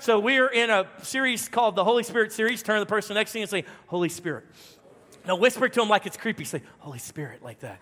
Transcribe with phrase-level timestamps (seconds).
[0.00, 2.62] So we're in a series called the Holy Spirit series.
[2.62, 4.44] Turn to the person next to you and say, Holy Spirit.
[5.26, 6.44] Now whisper to them like it's creepy.
[6.44, 7.80] Say, Holy Spirit, like that.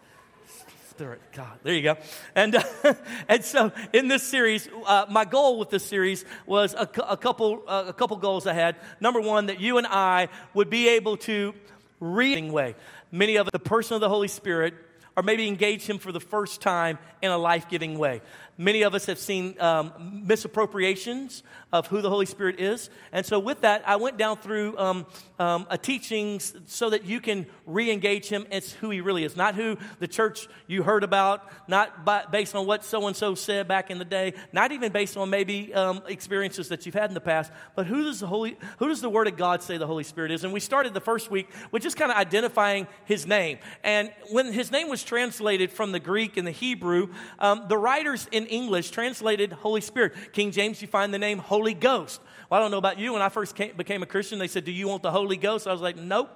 [0.90, 1.60] Spirit, God.
[1.62, 1.96] There you go.
[2.34, 2.64] And, uh,
[3.28, 7.62] and so in this series, uh, my goal with this series was a, a couple,
[7.68, 8.74] uh, a couple goals I had.
[8.98, 11.54] Number one, that you and I would be able to
[12.00, 12.74] reading way.
[13.12, 14.74] Many of the person of the Holy Spirit
[15.18, 18.22] or maybe engage him for the first time in a life giving way.
[18.60, 22.90] Many of us have seen um, misappropriations of who the Holy Spirit is.
[23.12, 25.06] And so, with that, I went down through um,
[25.38, 29.36] um, a teachings so that you can re engage him as who he really is.
[29.36, 33.36] Not who the church you heard about, not by, based on what so and so
[33.36, 37.10] said back in the day, not even based on maybe um, experiences that you've had
[37.10, 39.76] in the past, but who does, the Holy, who does the Word of God say
[39.78, 40.42] the Holy Spirit is?
[40.42, 43.58] And we started the first week with just kind of identifying his name.
[43.84, 48.26] And when his name was translated from the Greek and the Hebrew, um, the writers
[48.32, 50.14] in English translated Holy Spirit.
[50.32, 52.20] King James, you find the name Holy Ghost.
[52.50, 53.12] Well, I don't know about you.
[53.12, 55.66] When I first came, became a Christian, they said, Do you want the Holy Ghost?
[55.66, 56.30] I was like, Nope.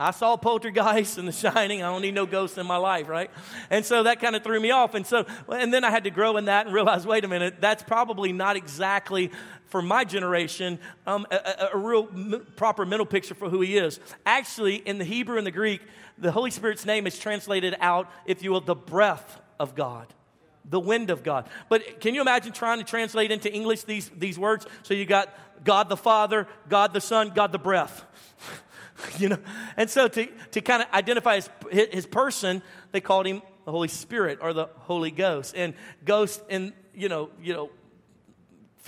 [0.00, 1.82] I saw poltergeist and the shining.
[1.82, 3.30] I don't need no ghosts in my life, right?
[3.68, 4.94] And so that kind of threw me off.
[4.94, 7.56] And so, and then I had to grow in that and realize, wait a minute,
[7.60, 9.32] that's probably not exactly
[9.66, 13.98] for my generation um, a, a, real m- proper mental picture for who he is.
[14.24, 15.80] Actually, in the Hebrew and the Greek,
[16.16, 20.14] the Holy Spirit's name is translated out, if you will, the breath of God
[20.68, 21.48] the wind of God.
[21.68, 24.66] But can you imagine trying to translate into English these, these words?
[24.82, 28.04] So you got God the Father, God the Son, God the breath.
[29.18, 29.38] you know?
[29.76, 33.88] And so to, to kind of identify his, his person, they called him the Holy
[33.88, 35.54] Spirit or the Holy Ghost.
[35.56, 37.70] And ghost in, you know, you know,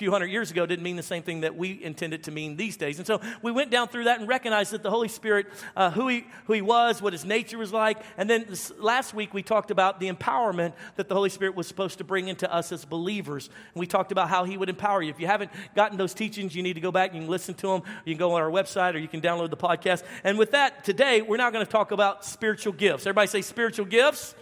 [0.01, 2.57] few hundred years ago didn't mean the same thing that we intend it to mean
[2.57, 2.97] these days.
[2.97, 6.09] And so we went down through that and recognized that the Holy Spirit, uh, who,
[6.09, 7.99] he, who he was, what his nature was like.
[8.17, 11.67] And then this, last week we talked about the empowerment that the Holy Spirit was
[11.67, 13.51] supposed to bring into us as believers.
[13.75, 15.11] And we talked about how he would empower you.
[15.11, 17.13] If you haven't gotten those teachings, you need to go back.
[17.13, 17.83] Can listen to them.
[18.07, 20.03] You can go on our website or you can download the podcast.
[20.25, 23.03] And with that, today we're now going to talk about spiritual gifts.
[23.03, 24.35] Everybody say spiritual gifts.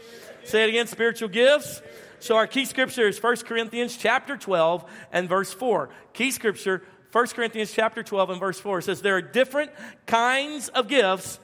[0.45, 1.83] Say it again, spiritual gifts.
[2.21, 5.91] So our key scripture is 1 Corinthians chapter 12 and verse 4.
[6.13, 9.71] Key scripture, 1 Corinthians chapter 12 and verse 4 says, There are different
[10.07, 11.39] kinds of gifts,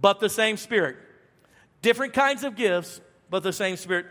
[0.00, 0.96] but the same Spirit.
[1.82, 4.06] Different kinds of gifts, but the same Spirit.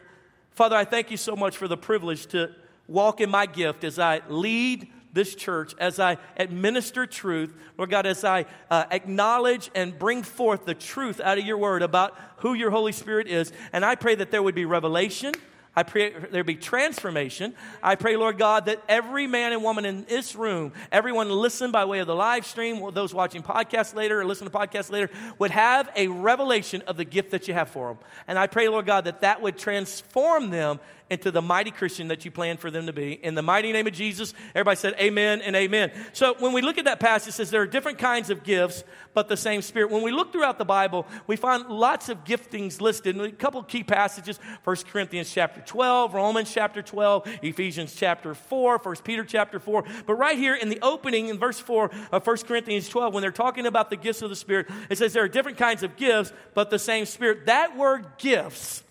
[0.51, 2.51] Father, I thank you so much for the privilege to
[2.87, 8.05] walk in my gift as I lead this church, as I administer truth, Lord God,
[8.05, 12.53] as I uh, acknowledge and bring forth the truth out of your word about who
[12.53, 13.51] your Holy Spirit is.
[13.71, 15.33] And I pray that there would be revelation
[15.75, 17.55] I pray there be transformation.
[17.81, 21.85] I pray, Lord God, that every man and woman in this room, everyone listen by
[21.85, 25.51] way of the live stream, those watching podcasts later or listen to podcasts later, would
[25.51, 27.97] have a revelation of the gift that you have for them.
[28.27, 30.79] And I pray, Lord God, that that would transform them
[31.13, 33.13] into the mighty Christian that you plan for them to be.
[33.13, 35.91] In the mighty name of Jesus, everybody said amen and amen.
[36.11, 38.83] So when we look at that passage, it says there are different kinds of gifts,
[39.13, 39.91] but the same Spirit.
[39.91, 43.19] When we look throughout the Bible, we find lots of giftings listed.
[43.19, 48.95] a couple key passages 1 Corinthians chapter 12, Romans chapter 12, Ephesians chapter 4, 1
[49.03, 49.83] Peter chapter 4.
[50.07, 53.31] But right here in the opening in verse 4 of 1 Corinthians 12, when they're
[53.31, 56.33] talking about the gifts of the Spirit, it says there are different kinds of gifts,
[56.55, 57.45] but the same Spirit.
[57.45, 58.83] That word gifts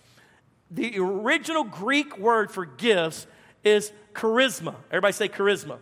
[0.73, 3.27] the original Greek word for gifts
[3.63, 4.75] is charisma.
[4.91, 5.79] Everybody say charisma.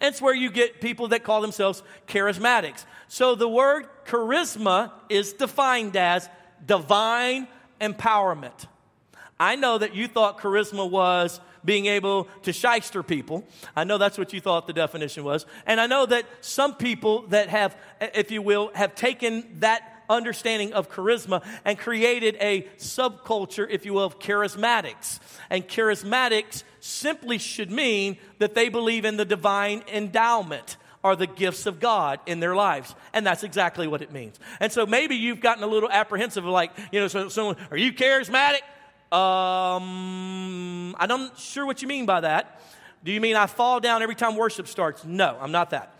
[0.00, 2.84] It's where you get people that call themselves charismatics.
[3.08, 6.28] So the word charisma is defined as
[6.64, 7.46] divine
[7.80, 8.66] empowerment.
[9.38, 13.44] I know that you thought charisma was being able to shyster people.
[13.74, 15.46] I know that's what you thought the definition was.
[15.66, 20.72] And I know that some people that have, if you will, have taken that understanding
[20.72, 25.20] of charisma and created a subculture, if you will, of charismatics.
[25.50, 31.66] And charismatics simply should mean that they believe in the divine endowment are the gifts
[31.66, 32.94] of God in their lives.
[33.12, 34.40] And that's exactly what it means.
[34.58, 37.92] And so maybe you've gotten a little apprehensive, like, you know, so, so are you
[37.92, 38.62] charismatic?
[39.12, 42.60] Um, I'm not sure what you mean by that.
[43.04, 45.04] Do you mean I fall down every time worship starts?
[45.04, 45.94] No, I'm not that.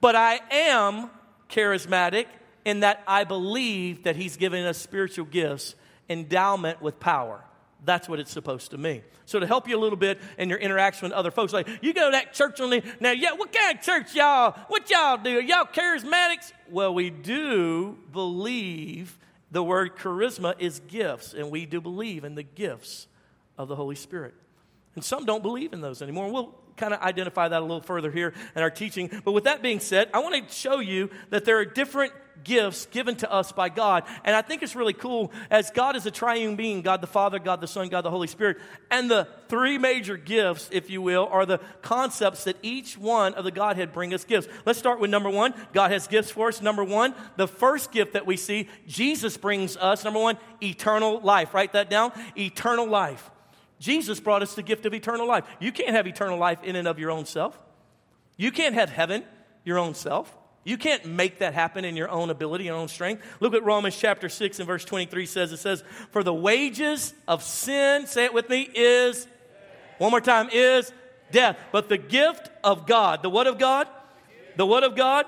[0.00, 1.10] But I am
[1.48, 2.26] charismatic
[2.68, 5.74] in that I believe that He's given us spiritual gifts,
[6.10, 7.42] endowment with power.
[7.82, 9.02] That's what it's supposed to mean.
[9.24, 11.94] So to help you a little bit in your interaction with other folks, like you
[11.94, 14.54] go to that church on the now, yeah, what kind of church y'all?
[14.68, 15.38] What y'all do?
[15.38, 16.52] Are y'all charismatics?
[16.68, 19.18] Well, we do believe
[19.50, 23.06] the word charisma is gifts, and we do believe in the gifts
[23.56, 24.34] of the Holy Spirit.
[24.94, 26.30] And some don't believe in those anymore.
[26.30, 29.10] We'll kind of identify that a little further here in our teaching.
[29.24, 32.12] But with that being said, I want to show you that there are different
[32.44, 34.04] gifts given to us by God.
[34.24, 37.38] And I think it's really cool as God is a triune being God the Father,
[37.38, 38.58] God the Son, God the Holy Spirit.
[38.90, 43.44] And the three major gifts, if you will, are the concepts that each one of
[43.44, 44.48] the Godhead bring us gifts.
[44.64, 45.54] Let's start with number one.
[45.72, 46.62] God has gifts for us.
[46.62, 51.54] Number one, the first gift that we see, Jesus brings us, number one, eternal life.
[51.54, 52.12] Write that down.
[52.36, 53.30] Eternal life.
[53.80, 55.44] Jesus brought us the gift of eternal life.
[55.60, 57.58] You can't have eternal life in and of your own self.
[58.36, 59.24] You can't have heaven
[59.64, 60.34] your own self.
[60.64, 63.24] You can't make that happen in your own ability, your own strength.
[63.40, 67.42] Look at Romans chapter 6 and verse 23 says, it says, For the wages of
[67.42, 69.26] sin, say it with me, is,
[69.98, 70.92] one more time, is
[71.30, 71.58] death.
[71.72, 73.88] But the gift of God, the what of God?
[74.56, 75.26] The what of God?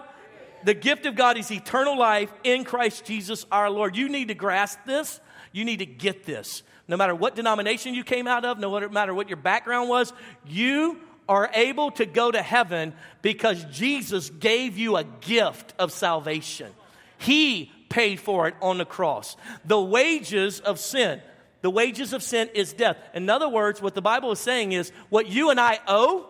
[0.64, 3.96] The gift of God is eternal life in Christ Jesus our Lord.
[3.96, 5.20] You need to grasp this.
[5.52, 6.62] You need to get this.
[6.86, 10.12] No matter what denomination you came out of, no matter what your background was,
[10.44, 11.00] you
[11.30, 12.92] are able to go to heaven
[13.22, 16.72] because Jesus gave you a gift of salvation.
[17.18, 19.36] He paid for it on the cross.
[19.64, 21.22] The wages of sin,
[21.62, 22.96] the wages of sin is death.
[23.14, 26.28] In other words, what the Bible is saying is what you and I owe,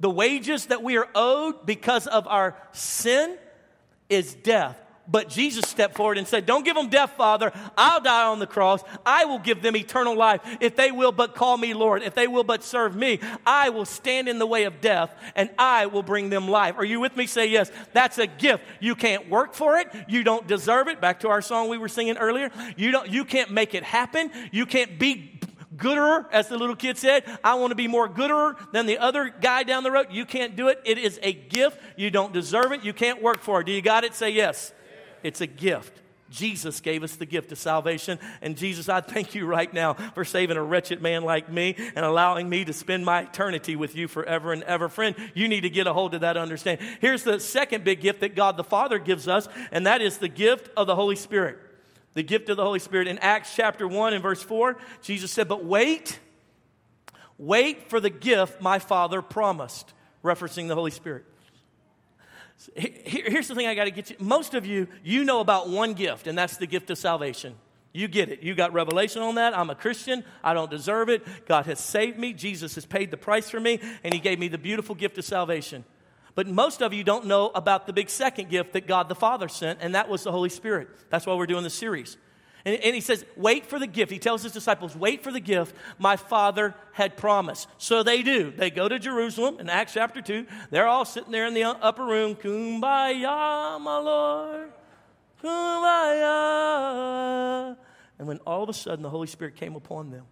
[0.00, 3.38] the wages that we are owed because of our sin,
[4.08, 4.76] is death.
[5.08, 7.52] But Jesus stepped forward and said, Don't give them death, Father.
[7.76, 8.82] I'll die on the cross.
[9.04, 10.40] I will give them eternal life.
[10.60, 13.84] If they will but call me Lord, if they will but serve me, I will
[13.84, 16.76] stand in the way of death and I will bring them life.
[16.78, 17.26] Are you with me?
[17.26, 17.72] Say yes.
[17.92, 18.62] That's a gift.
[18.78, 19.88] You can't work for it.
[20.08, 21.00] You don't deserve it.
[21.00, 22.50] Back to our song we were singing earlier.
[22.76, 24.30] You, don't, you can't make it happen.
[24.52, 25.40] You can't be
[25.76, 27.24] gooder, as the little kid said.
[27.42, 30.08] I want to be more gooder than the other guy down the road.
[30.10, 30.80] You can't do it.
[30.84, 31.80] It is a gift.
[31.96, 32.84] You don't deserve it.
[32.84, 33.66] You can't work for it.
[33.66, 34.14] Do you got it?
[34.14, 34.72] Say yes.
[35.22, 36.02] It's a gift.
[36.32, 38.18] Jesus gave us the gift of salvation.
[38.40, 42.04] And Jesus, I thank you right now for saving a wretched man like me and
[42.04, 44.88] allowing me to spend my eternity with you forever and ever.
[44.88, 46.86] Friend, you need to get a hold of that understanding.
[47.00, 50.28] Here's the second big gift that God the Father gives us, and that is the
[50.28, 51.58] gift of the Holy Spirit.
[52.14, 53.08] The gift of the Holy Spirit.
[53.08, 56.18] In Acts chapter 1 and verse 4, Jesus said, But wait,
[57.38, 59.92] wait for the gift my Father promised,
[60.24, 61.24] referencing the Holy Spirit.
[62.74, 64.16] Here's the thing I got to get you.
[64.18, 67.54] Most of you, you know about one gift, and that's the gift of salvation.
[67.92, 68.42] You get it.
[68.42, 69.56] You got revelation on that.
[69.56, 70.24] I'm a Christian.
[70.42, 71.46] I don't deserve it.
[71.46, 72.32] God has saved me.
[72.32, 75.24] Jesus has paid the price for me, and He gave me the beautiful gift of
[75.24, 75.84] salvation.
[76.34, 79.48] But most of you don't know about the big second gift that God the Father
[79.48, 80.88] sent, and that was the Holy Spirit.
[81.10, 82.16] That's why we're doing this series.
[82.64, 84.12] And, and, he says, Wait for the gift.
[84.12, 87.68] He tells his disciples, Wait for the gift my Father had promised.
[87.78, 88.50] So they do.
[88.50, 90.46] They go to Jerusalem in Acts chapter 2.
[90.70, 92.36] They're all sitting there in the upper room.
[92.36, 94.70] Kumbaya, my Lord.
[95.42, 96.56] Kumbaya.
[98.18, 100.26] And when all of a sudden the Holy Spirit came upon them,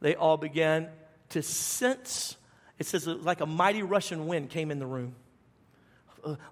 [0.00, 0.88] they all began
[1.30, 2.36] to sense.
[2.78, 5.16] It says, like a mighty Russian wind came in the room.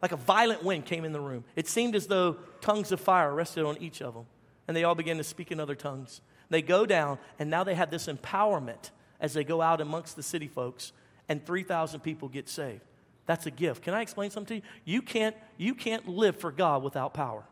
[0.00, 1.44] Like a violent wind came in the room.
[1.56, 4.26] It seemed as though tongues of fire rested on each of them,
[4.68, 6.20] and they all began to speak in other tongues.
[6.50, 8.90] They go down, and now they have this empowerment
[9.20, 10.92] as they go out amongst the city folks,
[11.28, 12.82] and 3,000 people get saved.
[13.24, 13.82] That's a gift.
[13.82, 14.96] Can I explain something to you?
[14.96, 17.44] You can't, you can't live for God without power.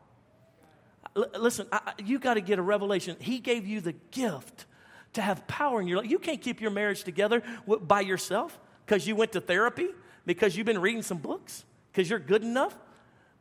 [1.15, 3.15] L- listen, I, you got to get a revelation.
[3.19, 4.65] He gave you the gift
[5.13, 6.09] to have power in your life.
[6.09, 9.87] You can't keep your marriage together by yourself because you went to therapy,
[10.25, 12.75] because you've been reading some books because you're good enough?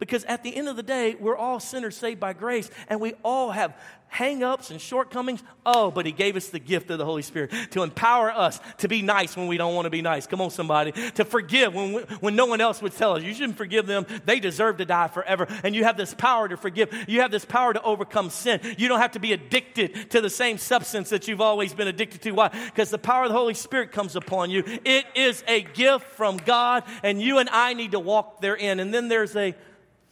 [0.00, 3.12] Because at the end of the day, we're all sinners saved by grace, and we
[3.22, 5.42] all have hang ups and shortcomings.
[5.64, 8.88] Oh, but He gave us the gift of the Holy Spirit to empower us to
[8.88, 10.26] be nice when we don't want to be nice.
[10.26, 10.92] Come on, somebody.
[11.12, 13.22] To forgive when, we, when no one else would tell us.
[13.22, 14.06] You shouldn't forgive them.
[14.24, 15.46] They deserve to die forever.
[15.62, 16.92] And you have this power to forgive.
[17.06, 18.60] You have this power to overcome sin.
[18.78, 22.22] You don't have to be addicted to the same substance that you've always been addicted
[22.22, 22.32] to.
[22.32, 22.48] Why?
[22.48, 24.64] Because the power of the Holy Spirit comes upon you.
[24.66, 28.80] It is a gift from God, and you and I need to walk therein.
[28.80, 29.54] And then there's a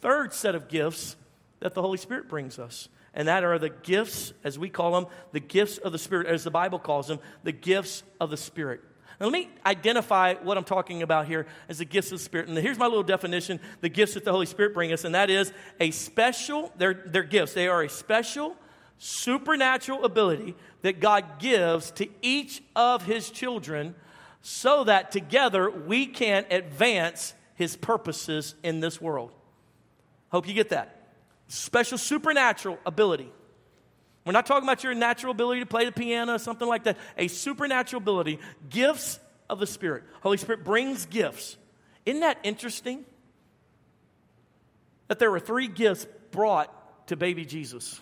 [0.01, 1.15] third set of gifts
[1.59, 5.11] that the Holy Spirit brings us and that are the gifts, as we call them,
[5.31, 8.81] the gifts of the Spirit, as the Bible calls them, the gifts of the Spirit.
[9.19, 12.47] Now, let me identify what I'm talking about here as the gifts of the Spirit.
[12.47, 15.29] And here's my little definition the gifts that the Holy Spirit brings us, and that
[15.29, 17.53] is a special, they're, they're gifts.
[17.53, 18.55] They are a special,
[18.97, 23.95] supernatural ability that God gives to each of His children
[24.41, 29.33] so that together we can advance His purposes in this world.
[30.31, 30.95] Hope you get that
[31.47, 33.31] special supernatural ability.
[34.25, 36.97] We're not talking about your natural ability to play the piano or something like that.
[37.17, 39.19] A supernatural ability, gifts
[39.49, 40.03] of the Spirit.
[40.21, 41.57] Holy Spirit brings gifts.
[42.05, 43.05] Isn't that interesting?
[45.07, 47.99] That there were three gifts brought to baby Jesus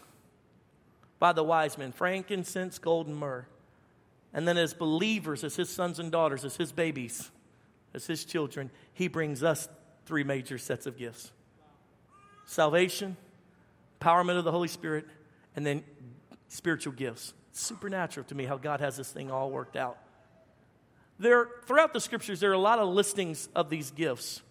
[1.20, 3.46] by the wise men frankincense, gold, and myrrh.
[4.34, 7.32] And then, as believers, as his sons and daughters, as his babies,
[7.94, 9.68] as His children, He brings us
[10.06, 11.32] three major sets of gifts
[12.48, 13.16] salvation,
[14.02, 15.06] empowerment of the Holy Spirit,
[15.56, 15.84] and then
[16.48, 17.34] spiritual gifts.
[17.52, 19.98] It's supernatural to me how God has this thing all worked out.
[21.20, 24.42] There, throughout the scriptures, there are a lot of listings of these gifts.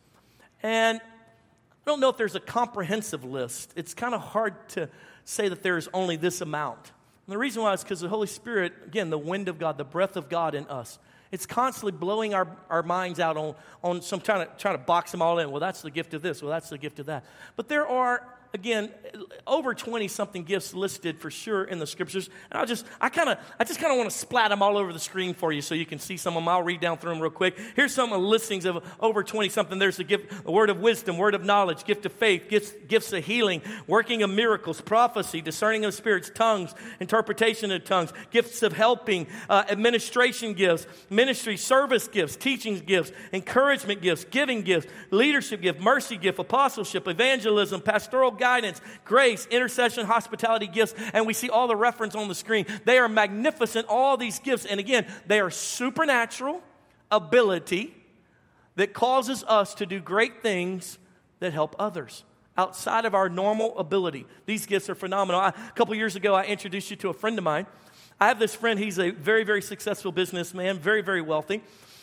[0.62, 3.72] And I don't know if there's a comprehensive list.
[3.76, 4.88] It's kind of hard to
[5.24, 6.92] say that there's only this amount.
[7.26, 9.84] And the reason why is because the Holy Spirit, again, the wind of God, the
[9.84, 10.98] breath of God in us,
[11.32, 15.10] it's constantly blowing our, our minds out on, on some trying to, trying to box
[15.10, 15.50] them all in.
[15.50, 16.42] Well, that's the gift of this.
[16.42, 17.24] Well, that's the gift of that.
[17.56, 18.90] But there are again,
[19.46, 22.28] over 20 something gifts listed for sure in the scriptures.
[22.50, 24.76] And I'll just, I kind of, I just kind of want to splat them all
[24.76, 26.48] over the screen for you so you can see some of them.
[26.48, 27.58] I'll read down through them real quick.
[27.74, 29.78] Here's some of the listings of over 20 something.
[29.78, 33.12] There's the gift, a word of wisdom, word of knowledge, gift of faith, gifts, gifts
[33.12, 38.72] of healing, working of miracles, prophecy, discerning of spirits, tongues, interpretation of tongues, gifts of
[38.72, 45.80] helping, uh, administration gifts, ministry, service gifts, teaching gifts, encouragement gifts, giving gifts, leadership gift,
[45.80, 51.76] mercy gift, apostleship, evangelism, pastoral guidance, grace, intercession, hospitality gifts, and we see all the
[51.76, 52.66] reference on the screen.
[52.84, 54.64] They are magnificent, all these gifts.
[54.64, 56.62] And again, they are supernatural
[57.10, 57.94] ability
[58.76, 60.98] that causes us to do great things
[61.40, 62.24] that help others
[62.58, 64.26] outside of our normal ability.
[64.46, 65.40] These gifts are phenomenal.
[65.40, 67.66] I, a couple years ago, I introduced you to a friend of mine.
[68.18, 71.62] I have this friend, he's a very, very successful businessman, very, very wealthy.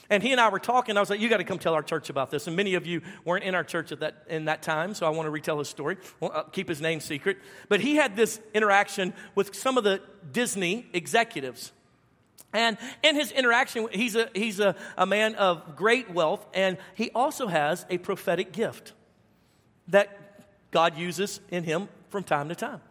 [0.09, 0.97] And he and I were talking.
[0.97, 2.85] I was like, "You got to come tell our church about this." And many of
[2.85, 5.59] you weren't in our church at that in that time, so I want to retell
[5.59, 5.97] his story.
[6.19, 7.37] Well, I'll keep his name secret.
[7.69, 11.71] But he had this interaction with some of the Disney executives.
[12.53, 17.09] And in his interaction, he's a, he's a, a man of great wealth, and he
[17.15, 18.93] also has a prophetic gift
[19.87, 22.81] that God uses in him from time to time.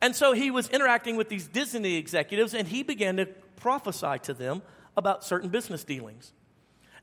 [0.00, 3.26] And so he was interacting with these Disney executives, and he began to
[3.56, 4.62] prophesy to them
[4.96, 6.32] about certain business dealings.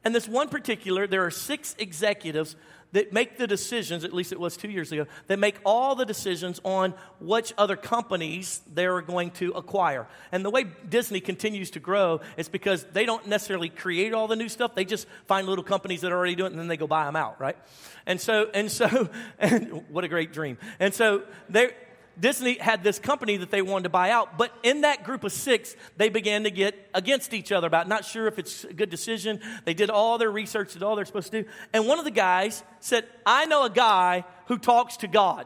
[0.03, 2.55] And this one particular, there are six executives
[2.93, 6.05] that make the decisions, at least it was two years ago, that make all the
[6.05, 10.07] decisions on which other companies they're going to acquire.
[10.31, 14.35] And the way Disney continues to grow is because they don't necessarily create all the
[14.35, 14.73] new stuff.
[14.73, 17.05] They just find little companies that are already doing it and then they go buy
[17.05, 17.57] them out, right?
[18.05, 20.57] And so, and so, and what a great dream.
[20.79, 21.71] And so they
[22.19, 25.31] Disney had this company that they wanted to buy out, but in that group of
[25.31, 28.89] six, they began to get against each other about not sure if it's a good
[28.89, 29.39] decision.
[29.65, 31.49] They did all their research, did all they're supposed to do.
[31.73, 35.45] And one of the guys said, I know a guy who talks to God.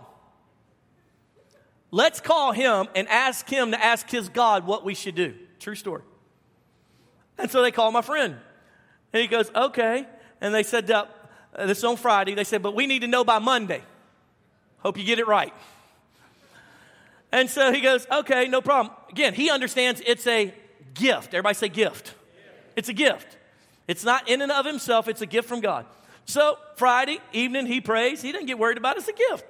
[1.92, 5.36] Let's call him and ask him to ask his God what we should do.
[5.60, 6.04] True story.
[7.38, 8.38] And so they called my friend.
[9.12, 10.08] And he goes, okay.
[10.40, 11.06] And they said, uh,
[11.66, 12.34] this is on Friday.
[12.34, 13.84] They said, but we need to know by Monday.
[14.80, 15.54] Hope you get it right.
[17.32, 18.96] And so he goes, okay, no problem.
[19.10, 20.54] Again, he understands it's a
[20.94, 21.34] gift.
[21.34, 22.14] Everybody say gift.
[22.76, 23.38] It's a gift.
[23.88, 25.86] It's not in and of himself, it's a gift from God.
[26.26, 28.22] So Friday evening, he prays.
[28.22, 29.00] He doesn't get worried about it.
[29.00, 29.46] It's a gift.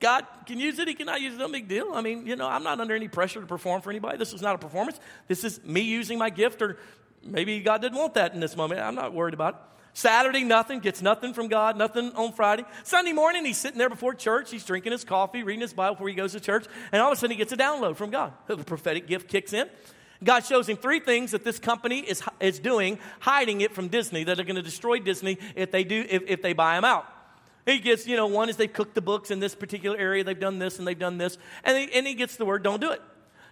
[0.00, 1.92] God can use it, he cannot use it, no big deal.
[1.94, 4.18] I mean, you know, I'm not under any pressure to perform for anybody.
[4.18, 4.98] This is not a performance.
[5.28, 6.78] This is me using my gift, or
[7.22, 8.80] maybe God didn't want that in this moment.
[8.80, 9.60] I'm not worried about it.
[9.94, 12.64] Saturday, nothing, gets nothing from God, nothing on Friday.
[12.82, 16.08] Sunday morning, he's sitting there before church, he's drinking his coffee, reading his Bible before
[16.08, 18.32] he goes to church, and all of a sudden he gets a download from God.
[18.46, 19.68] The prophetic gift kicks in.
[20.22, 24.24] God shows him three things that this company is, is doing, hiding it from Disney,
[24.24, 27.06] that are going to destroy Disney if they do, if, if they buy him out.
[27.66, 30.38] He gets, you know, one is they've cooked the books in this particular area, they've
[30.38, 32.90] done this and they've done this, and he, and he gets the word, don't do
[32.90, 33.00] it.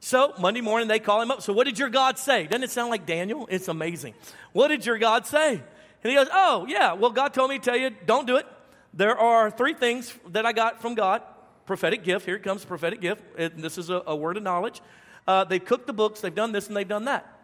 [0.01, 1.43] So Monday morning they call him up.
[1.43, 2.47] So what did your God say?
[2.47, 3.47] Doesn't it sound like Daniel?
[3.49, 4.15] It's amazing.
[4.53, 5.63] What did your God say?
[6.03, 8.47] And he goes, Oh, yeah, well, God told me to tell you, don't do it.
[8.95, 11.23] There are three things that I got from God
[11.65, 12.27] prophetic gift.
[12.27, 13.23] Here it comes, prophetic gift.
[13.39, 14.83] And this is a, a word of knowledge.
[15.27, 17.41] Uh, they've cooked the books, they've done this and they've done that.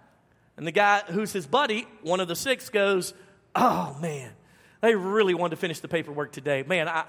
[0.56, 3.14] And the guy who's his buddy, one of the six, goes,
[3.54, 4.32] Oh, man,
[4.80, 6.64] they really wanted to finish the paperwork today.
[6.66, 7.04] Man, I,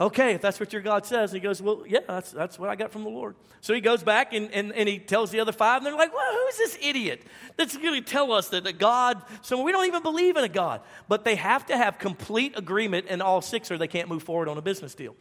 [0.00, 1.32] okay, if that's what your God says.
[1.32, 3.34] he goes, well, yeah, that's, that's what I got from the Lord.
[3.60, 6.14] So he goes back and, and, and he tells the other five, and they're like,
[6.14, 7.22] well, who's this idiot
[7.56, 10.48] that's going to tell us that a God, so we don't even believe in a
[10.48, 10.80] God.
[11.08, 14.48] But they have to have complete agreement in all six or they can't move forward
[14.48, 15.16] on a business deal.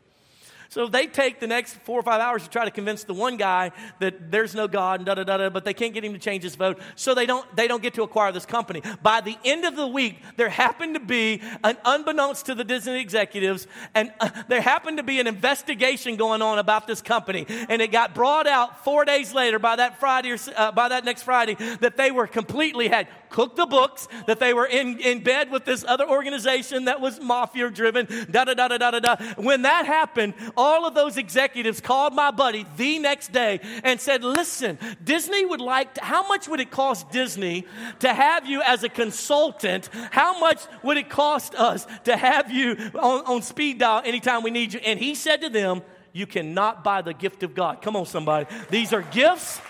[0.69, 3.37] So they take the next four or five hours to try to convince the one
[3.37, 6.13] guy that there's no God and da da da da, but they can't get him
[6.13, 6.79] to change his vote.
[6.95, 8.81] So they don't they don't get to acquire this company.
[9.01, 12.99] By the end of the week, there happened to be an unbeknownst to the Disney
[12.99, 17.81] executives, and uh, there happened to be an investigation going on about this company, and
[17.81, 21.23] it got brought out four days later by that Friday or uh, by that next
[21.23, 25.51] Friday that they were completely had cooked the books, that they were in, in bed
[25.51, 29.15] with this other organization that was mafia driven, da da da da da da.
[29.35, 34.23] When that happened, all of those executives called my buddy the next day and said,
[34.23, 37.65] Listen, Disney would like to, how much would it cost Disney
[37.99, 39.89] to have you as a consultant?
[40.11, 44.51] How much would it cost us to have you on, on speed dial anytime we
[44.51, 44.79] need you?
[44.79, 47.81] And he said to them, You cannot buy the gift of God.
[47.81, 48.47] Come on, somebody.
[48.69, 49.61] These are gifts,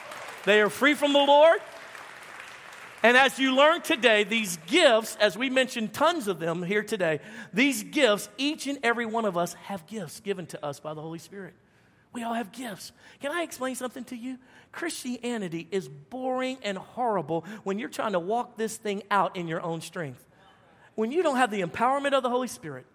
[0.46, 1.60] they are free from the Lord.
[3.04, 7.20] And as you learn today, these gifts, as we mentioned tons of them here today,
[7.54, 11.02] these gifts, each and every one of us have gifts given to us by the
[11.02, 11.54] Holy Spirit.
[12.12, 12.92] We all have gifts.
[13.20, 14.40] Can I explain something to you?
[14.72, 19.62] Christianity is boring and horrible when you're trying to walk this thing out in your
[19.62, 20.26] own strength.
[20.96, 22.88] When you don't have the empowerment of the Holy Spirit,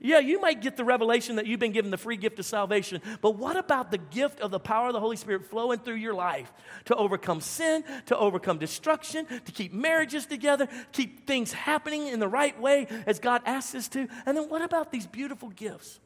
[0.00, 3.00] yeah, you might get the revelation that you've been given the free gift of salvation,
[3.20, 6.14] but what about the gift of the power of the Holy Spirit flowing through your
[6.14, 6.52] life
[6.86, 12.28] to overcome sin, to overcome destruction, to keep marriages together, keep things happening in the
[12.28, 14.08] right way as God asks us to?
[14.26, 16.00] And then what about these beautiful gifts?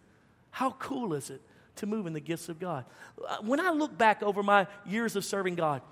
[0.50, 1.40] How cool is it
[1.76, 2.84] to move in the gifts of God?
[3.26, 5.82] Uh, when I look back over my years of serving God,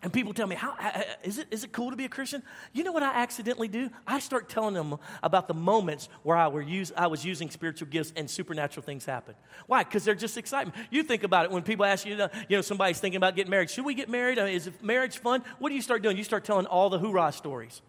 [0.00, 2.08] and people tell me, How, uh, uh, is, it, is it cool to be a
[2.08, 2.42] Christian?
[2.72, 3.90] You know what I accidentally do?
[4.06, 7.88] I start telling them about the moments where I, were use, I was using spiritual
[7.88, 9.34] gifts and supernatural things happen.
[9.66, 9.82] Why?
[9.82, 10.76] Because they're just excitement.
[10.90, 12.14] You think about it when people ask you,
[12.48, 13.70] you know, somebody's thinking about getting married.
[13.70, 14.38] Should we get married?
[14.38, 15.42] Mean, is marriage fun?
[15.58, 16.16] What do you start doing?
[16.16, 17.82] You start telling all the hoorah stories.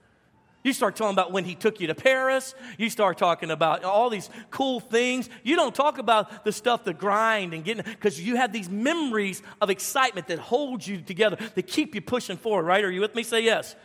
[0.62, 2.54] You start talking about when he took you to Paris.
[2.78, 5.30] You start talking about all these cool things.
[5.42, 9.42] You don't talk about the stuff, the grind and getting, because you have these memories
[9.62, 12.84] of excitement that hold you together, that keep you pushing forward, right?
[12.84, 13.24] Are you with me?
[13.24, 13.76] Say yes.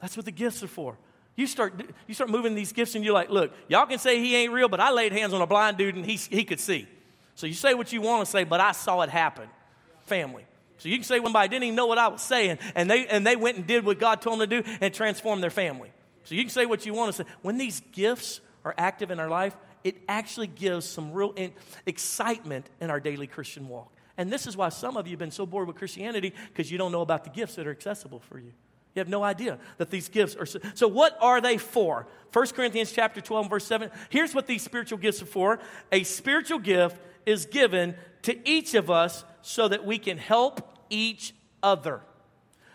[0.00, 0.96] That's what the gifts are for.
[1.34, 1.74] You start,
[2.06, 4.68] you start moving these gifts and you're like, look, y'all can say he ain't real,
[4.68, 6.86] but I laid hands on a blind dude and he, he could see.
[7.34, 9.48] So you say what you want to say, but I saw it happen.
[10.02, 10.44] Family.
[10.78, 13.26] So you can say somebody didn't even know what I was saying, and they, and
[13.26, 15.90] they went and did what God told them to do and transformed their family.
[16.24, 17.30] So you can say what you want to say.
[17.42, 21.52] When these gifts are active in our life, it actually gives some real in-
[21.86, 23.92] excitement in our daily Christian walk.
[24.16, 26.78] And this is why some of you have been so bored with Christianity because you
[26.78, 28.52] don't know about the gifts that are accessible for you.
[28.94, 30.44] You have no idea that these gifts are.
[30.44, 32.06] So, so what are they for?
[32.32, 33.90] 1 Corinthians chapter 12, verse 7.
[34.10, 35.60] Here's what these spiritual gifts are for.
[35.90, 41.34] A spiritual gift is given to each of us so that we can help each
[41.62, 42.02] other.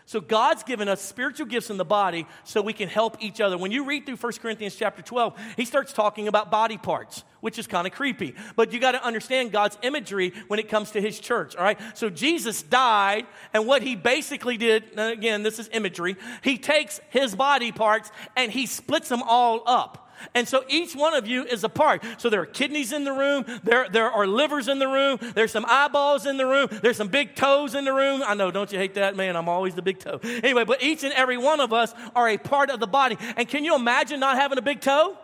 [0.08, 3.58] So God's given us spiritual gifts in the body so we can help each other.
[3.58, 7.60] When you read through 1 Corinthians chapter 12, he starts talking about body parts, which
[7.60, 8.34] is kind of creepy.
[8.56, 11.78] But you got to understand God's imagery when it comes to his church, all right?
[11.94, 17.36] So Jesus died, and what he basically did, again, this is imagery, he takes his
[17.36, 20.07] body parts and he splits them all up.
[20.34, 22.04] And so each one of you is a part.
[22.18, 25.52] So there are kidneys in the room, there, there are livers in the room, there's
[25.52, 28.24] some eyeballs in the room, there's some big toes in the room.
[28.26, 29.16] I know, don't you hate that?
[29.16, 30.20] Man, I'm always the big toe.
[30.24, 33.18] Anyway, but each and every one of us are a part of the body.
[33.36, 35.18] And can you imagine not having a big toe?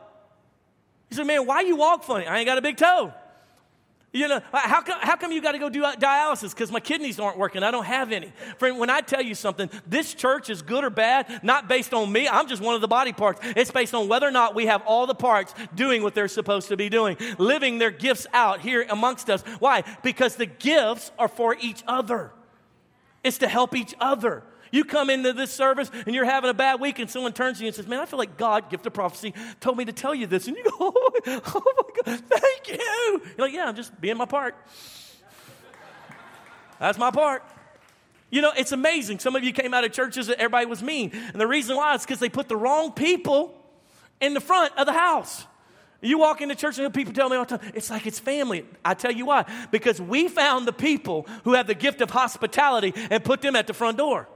[1.09, 2.25] You say, man, why you walk funny?
[2.25, 3.13] I ain't got a big toe.
[4.15, 6.51] You know, how come, how come you got to go do dialysis?
[6.51, 7.63] Because my kidneys aren't working.
[7.63, 8.31] I don't have any.
[8.59, 12.11] Friend, when I tell you something, this church is good or bad, not based on
[12.11, 12.27] me.
[12.27, 13.41] I'm just one of the body parts.
[13.43, 16.67] It's based on whether or not we have all the parts doing what they're supposed
[16.67, 19.41] to be doing, living their gifts out here amongst us.
[19.57, 19.83] Why?
[20.03, 22.31] Because the gifts are for each other,
[23.23, 24.43] it's to help each other.
[24.73, 27.63] You come into this service and you're having a bad week, and someone turns to
[27.63, 30.15] you and says, Man, I feel like God, gift of prophecy, told me to tell
[30.15, 30.47] you this.
[30.47, 33.21] And you go, Oh, oh my God, thank you.
[33.37, 34.55] You're like, Yeah, I'm just being my part.
[36.79, 37.43] That's my part.
[38.31, 39.19] You know, it's amazing.
[39.19, 41.11] Some of you came out of churches that everybody was mean.
[41.13, 43.53] And the reason why is because they put the wrong people
[44.19, 45.45] in the front of the house.
[46.01, 48.65] You walk into church and people tell me all the time, it's like it's family.
[48.83, 49.45] I tell you why.
[49.69, 53.67] Because we found the people who have the gift of hospitality and put them at
[53.67, 54.27] the front door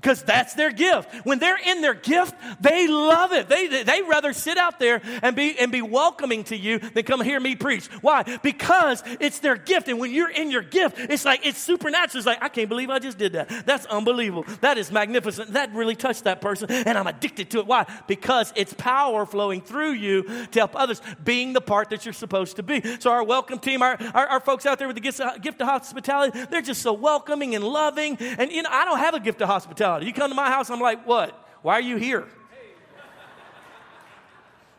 [0.00, 1.12] because that's their gift.
[1.26, 3.48] When they're in their gift, they love it.
[3.48, 7.20] They, they rather sit out there and be, and be welcoming to you than come
[7.20, 7.86] hear me preach.
[8.00, 8.22] Why?
[8.42, 9.88] Because it's their gift.
[9.88, 12.18] And when you're in your gift, it's like, it's supernatural.
[12.18, 13.66] It's like, I can't believe I just did that.
[13.66, 14.46] That's unbelievable.
[14.62, 15.52] That is magnificent.
[15.52, 16.70] That really touched that person.
[16.70, 17.66] And I'm addicted to it.
[17.66, 17.84] Why?
[18.06, 22.56] Because it's power flowing through you to help others, being the part that you're supposed
[22.56, 22.82] to be.
[23.00, 25.60] So our welcome team, our, our, our folks out there with the gift uh, gift
[25.60, 28.16] of hospitality, they're just so welcoming and loving.
[28.18, 30.06] And, you know, I don't have a gift of hospitality hospitality.
[30.06, 31.34] You come to my house, I'm like, what?
[31.62, 32.26] Why are you here?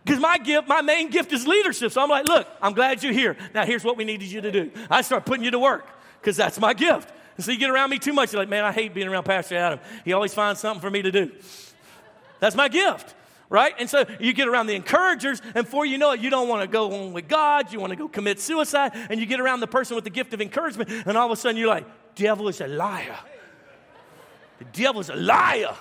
[0.04, 1.92] Because my gift, my main gift is leadership.
[1.92, 3.38] So I'm like, look, I'm glad you're here.
[3.54, 4.72] Now here's what we needed you to do.
[4.90, 5.88] I start putting you to work
[6.20, 7.14] because that's my gift.
[7.38, 9.26] And so you get around me too much, you're like, man, I hate being around
[9.26, 9.80] Pastor Adam.
[10.04, 11.32] He always finds something for me to do.
[12.40, 13.14] That's my gift
[13.52, 13.76] right?
[13.78, 16.62] And so you get around the encouragers, and before you know it, you don't want
[16.62, 19.60] to go on with God, you want to go commit suicide, and you get around
[19.60, 22.48] the person with the gift of encouragement, and all of a sudden you're like, devil
[22.48, 23.20] is a liar.
[24.62, 25.74] The devil's a liar.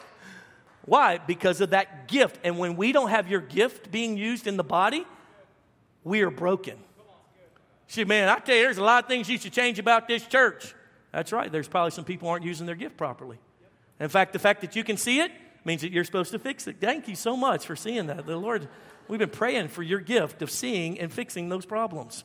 [0.86, 1.18] Why?
[1.18, 2.38] Because of that gift.
[2.42, 5.04] And when we don't have your gift being used in the body,
[6.02, 6.78] we are broken.
[7.88, 10.24] Said, Man, I tell you, there's a lot of things you should change about this
[10.24, 10.74] church.
[11.12, 11.52] That's right.
[11.52, 13.36] There's probably some people aren't using their gift properly.
[13.98, 15.30] In fact, the fact that you can see it
[15.62, 16.76] means that you're supposed to fix it.
[16.80, 18.24] Thank you so much for seeing that.
[18.24, 18.66] The Lord,
[19.08, 22.24] we've been praying for your gift of seeing and fixing those problems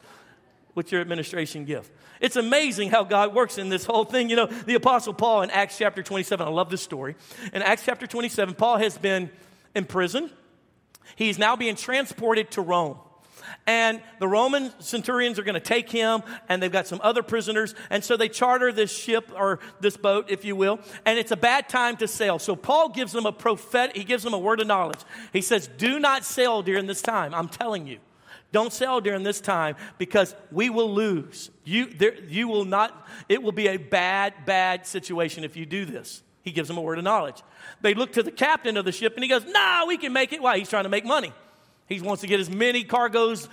[0.75, 1.91] with your administration gift.
[2.21, 4.29] It's amazing how God works in this whole thing.
[4.29, 7.15] You know, the Apostle Paul in Acts chapter 27, I love this story.
[7.53, 9.31] In Acts chapter 27, Paul has been
[9.73, 10.29] in prison.
[11.15, 12.97] He's now being transported to Rome.
[13.67, 17.73] And the Roman centurions are going to take him, and they've got some other prisoners.
[17.89, 21.37] And so they charter this ship or this boat, if you will, and it's a
[21.37, 22.37] bad time to sail.
[22.37, 24.99] So Paul gives them a prophet, he gives them a word of knowledge.
[25.33, 27.33] He says, Do not sail during this time.
[27.33, 27.99] I'm telling you.
[28.51, 31.51] Don't sell during this time because we will lose.
[31.63, 35.85] You, there, you will not, it will be a bad, bad situation if you do
[35.85, 36.23] this.
[36.41, 37.41] He gives them a word of knowledge.
[37.81, 40.31] They look to the captain of the ship and he goes, Nah, we can make
[40.31, 40.41] it.
[40.41, 40.57] Why?
[40.59, 41.33] He's trying to make money.
[41.87, 43.47] He wants to get as many cargoes,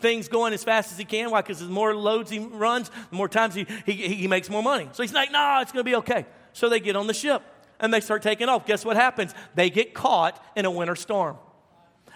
[0.00, 1.30] things going as fast as he can.
[1.30, 1.40] Why?
[1.40, 4.88] Because the more loads he runs, the more times he, he, he makes more money.
[4.92, 6.26] So he's like, no, it's going to be okay.
[6.52, 7.42] So they get on the ship
[7.78, 8.66] and they start taking off.
[8.66, 9.34] Guess what happens?
[9.54, 11.36] They get caught in a winter storm.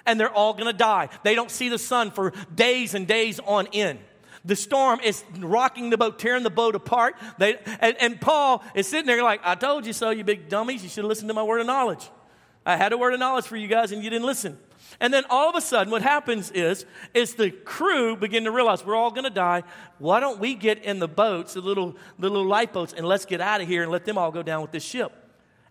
[0.07, 1.09] And they're all going to die.
[1.23, 3.99] They don't see the sun for days and days on end.
[4.45, 7.17] The storm is rocking the boat, tearing the boat apart.
[7.39, 10.83] They, and, and Paul is sitting there like, I told you so, you big dummies.
[10.83, 12.09] You should listen to my word of knowledge.
[12.65, 14.59] I had a word of knowledge for you guys and you didn't listen.
[14.99, 16.85] And then all of a sudden, what happens is,
[17.15, 19.63] is the crew begin to realize we're all going to die.
[19.99, 23.41] Why don't we get in the boats, the little, the little lifeboats, and let's get
[23.41, 25.13] out of here and let them all go down with this ship?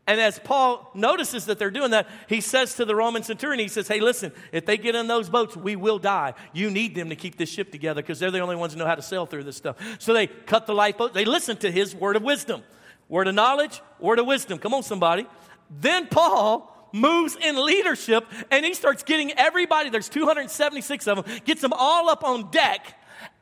[0.09, 3.67] And as Paul notices that they're doing that, he says to the Roman centurion, he
[3.67, 6.33] says, Hey, listen, if they get in those boats, we will die.
[6.51, 8.87] You need them to keep this ship together because they're the only ones who know
[8.87, 9.75] how to sail through this stuff.
[9.99, 11.13] So they cut the lifeboat.
[11.13, 12.63] They listen to his word of wisdom.
[13.07, 14.57] Word of knowledge, word of wisdom.
[14.57, 15.27] Come on, somebody.
[15.69, 21.61] Then Paul moves in leadership and he starts getting everybody, there's 276 of them, gets
[21.61, 22.98] them all up on deck.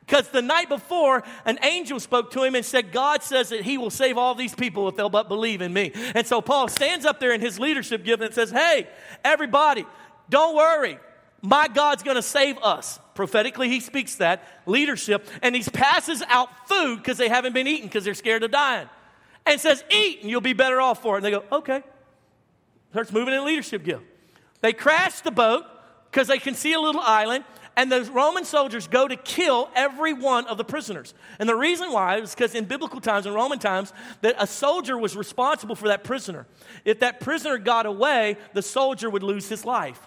[0.08, 3.76] Because the night before, an angel spoke to him and said, God says that he
[3.76, 5.92] will save all these people if they'll but believe in me.
[6.14, 8.88] And so Paul stands up there in his leadership gift and says, Hey,
[9.22, 9.84] everybody,
[10.30, 10.98] don't worry.
[11.42, 12.98] My God's going to save us.
[13.14, 17.86] Prophetically, he speaks that leadership, and he passes out food because they haven't been eating
[17.86, 18.88] because they're scared of dying.
[19.44, 21.18] And says, Eat, and you'll be better off for it.
[21.18, 21.82] And they go, Okay.
[22.92, 24.04] Starts moving in leadership gift.
[24.62, 25.66] They crash the boat
[26.10, 27.44] because they can see a little island,
[27.78, 31.14] and the Roman soldiers go to kill every one of the prisoners.
[31.38, 34.98] And the reason why is because in biblical times, in Roman times, that a soldier
[34.98, 36.48] was responsible for that prisoner.
[36.84, 40.00] If that prisoner got away, the soldier would lose his life.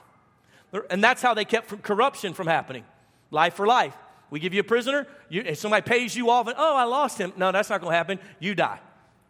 [0.89, 2.83] And that's how they kept corruption from happening.
[3.31, 3.95] Life for life.
[4.31, 7.17] We give you a prisoner, you, if somebody pays you off, and oh, I lost
[7.17, 7.31] him.
[7.37, 8.19] No, that's not going to happen.
[8.41, 8.81] You die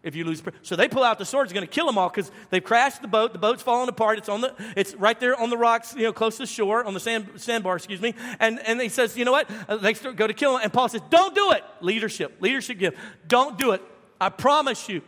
[0.04, 0.42] if you lose.
[0.64, 3.08] So they pull out the swords, going to kill them all because they've crashed the
[3.08, 3.34] boat.
[3.34, 4.18] The boat's falling apart.
[4.18, 6.94] It's on the, it's right there on the rocks, you know, close to shore, on
[6.94, 8.16] the sand, sandbar, excuse me.
[8.40, 9.50] And, and he says, you know what?
[9.68, 10.62] Uh, they go to kill him.
[10.64, 11.64] And Paul says, don't do it.
[11.82, 12.98] Leadership, leadership gift.
[13.28, 13.82] Don't do it.
[14.20, 15.02] I promise you,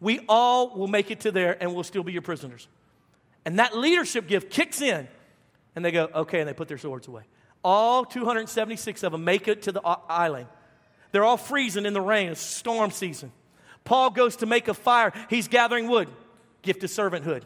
[0.00, 2.66] we all will make it to there and we'll still be your prisoners.
[3.44, 5.08] And that leadership gift kicks in
[5.76, 7.22] and they go, okay, and they put their swords away.
[7.62, 10.46] All 276 of them make it to the island.
[11.12, 12.30] They're all freezing in the rain.
[12.30, 13.32] It's storm season.
[13.90, 15.12] Paul goes to make a fire.
[15.28, 16.08] He's gathering wood.
[16.62, 17.42] Gift of servanthood.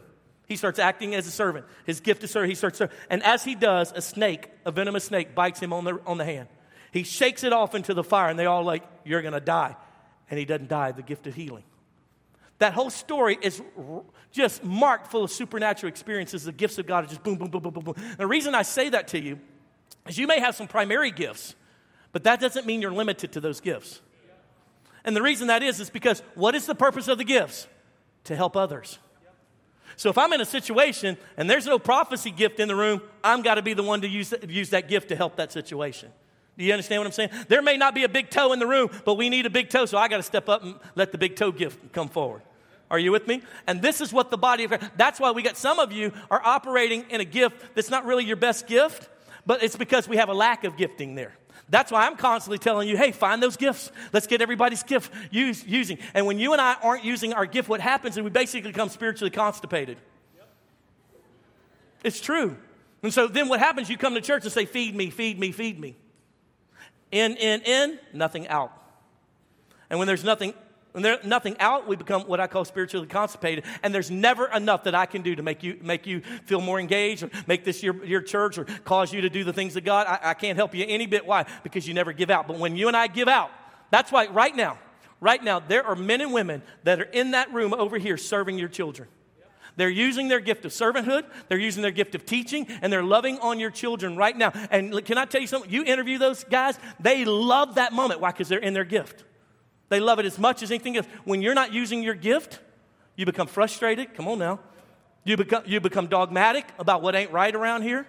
[0.47, 1.65] He starts acting as a servant.
[1.87, 2.51] His gift is servant.
[2.51, 2.79] He starts,
[3.09, 6.23] and as he does, a snake, a venomous snake, bites him on the, on the
[6.23, 6.47] hand.
[6.91, 9.75] He shakes it off into the fire, and they all like, "You're going to die,"
[10.29, 10.91] and he doesn't die.
[10.91, 11.63] The gift of healing.
[12.59, 13.59] That whole story is
[14.31, 16.43] just marked full of supernatural experiences.
[16.43, 17.95] The gifts of God are just boom, boom, boom, boom, boom, boom.
[18.19, 19.39] The reason I say that to you
[20.07, 21.55] is you may have some primary gifts,
[22.11, 23.99] but that doesn't mean you're limited to those gifts.
[25.05, 27.67] And the reason that is, is because what is the purpose of the gifts?
[28.25, 28.99] To help others.
[29.97, 33.43] So if I'm in a situation and there's no prophecy gift in the room, I'm
[33.43, 36.09] got to be the one to use, use that gift to help that situation.
[36.57, 37.29] Do you understand what I'm saying?
[37.47, 39.69] There may not be a big toe in the room, but we need a big
[39.69, 42.41] toe, so I got to step up and let the big toe gift come forward.
[42.89, 43.41] Are you with me?
[43.67, 46.41] And this is what the body of that's why we got some of you are
[46.43, 49.09] operating in a gift that's not really your best gift,
[49.45, 51.35] but it's because we have a lack of gifting there.
[51.69, 53.91] That's why I'm constantly telling you, hey, find those gifts.
[54.13, 55.97] Let's get everybody's gift use, using.
[56.13, 58.89] And when you and I aren't using our gift, what happens is we basically become
[58.89, 59.97] spiritually constipated.
[60.37, 60.47] Yep.
[62.03, 62.55] It's true.
[63.01, 63.89] And so then what happens?
[63.89, 65.95] You come to church and say, feed me, feed me, feed me.
[67.11, 68.71] In, in, in, nothing out.
[69.89, 70.53] And when there's nothing
[70.95, 73.65] when there's nothing out, we become what I call spiritually constipated.
[73.83, 76.79] And there's never enough that I can do to make you, make you feel more
[76.79, 79.83] engaged or make this your, your church or cause you to do the things of
[79.83, 80.07] God.
[80.07, 81.25] I, I can't help you any bit.
[81.25, 81.47] Why?
[81.63, 82.47] Because you never give out.
[82.47, 83.51] But when you and I give out,
[83.91, 84.79] that's why right now,
[85.19, 88.57] right now, there are men and women that are in that room over here serving
[88.57, 89.09] your children.
[89.75, 93.37] They're using their gift of servanthood, they're using their gift of teaching, and they're loving
[93.39, 94.53] on your children right now.
[94.71, 95.69] And can I tell you something?
[95.69, 98.21] You interview those guys, they love that moment.
[98.21, 98.31] Why?
[98.31, 99.25] Because they're in their gift.
[99.89, 101.05] They love it as much as anything else.
[101.23, 102.59] When you're not using your gift,
[103.15, 104.13] you become frustrated.
[104.15, 104.59] Come on now.
[105.23, 108.05] You become, you become dogmatic about what ain't right around here.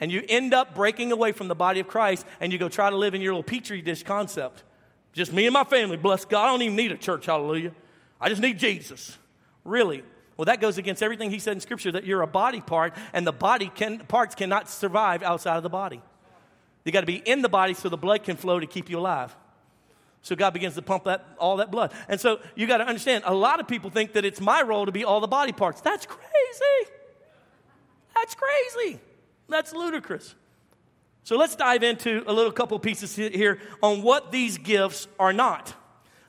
[0.00, 2.90] And you end up breaking away from the body of Christ and you go try
[2.90, 4.64] to live in your little petri dish concept.
[5.12, 6.44] Just me and my family, bless God.
[6.44, 7.72] I don't even need a church, hallelujah.
[8.20, 9.16] I just need Jesus.
[9.64, 10.02] Really?
[10.36, 13.26] Well, that goes against everything he said in Scripture that you're a body part, and
[13.26, 16.00] the body can, parts cannot survive outside of the body.
[16.84, 18.98] You got to be in the body so the blood can flow to keep you
[18.98, 19.36] alive.
[20.22, 21.92] So God begins to pump that, all that blood.
[22.08, 24.86] And so you got to understand, a lot of people think that it's my role
[24.86, 25.80] to be all the body parts.
[25.80, 26.90] That's crazy.
[28.14, 29.00] That's crazy.
[29.48, 30.36] That's ludicrous.
[31.24, 35.74] So let's dive into a little couple pieces here on what these gifts are not.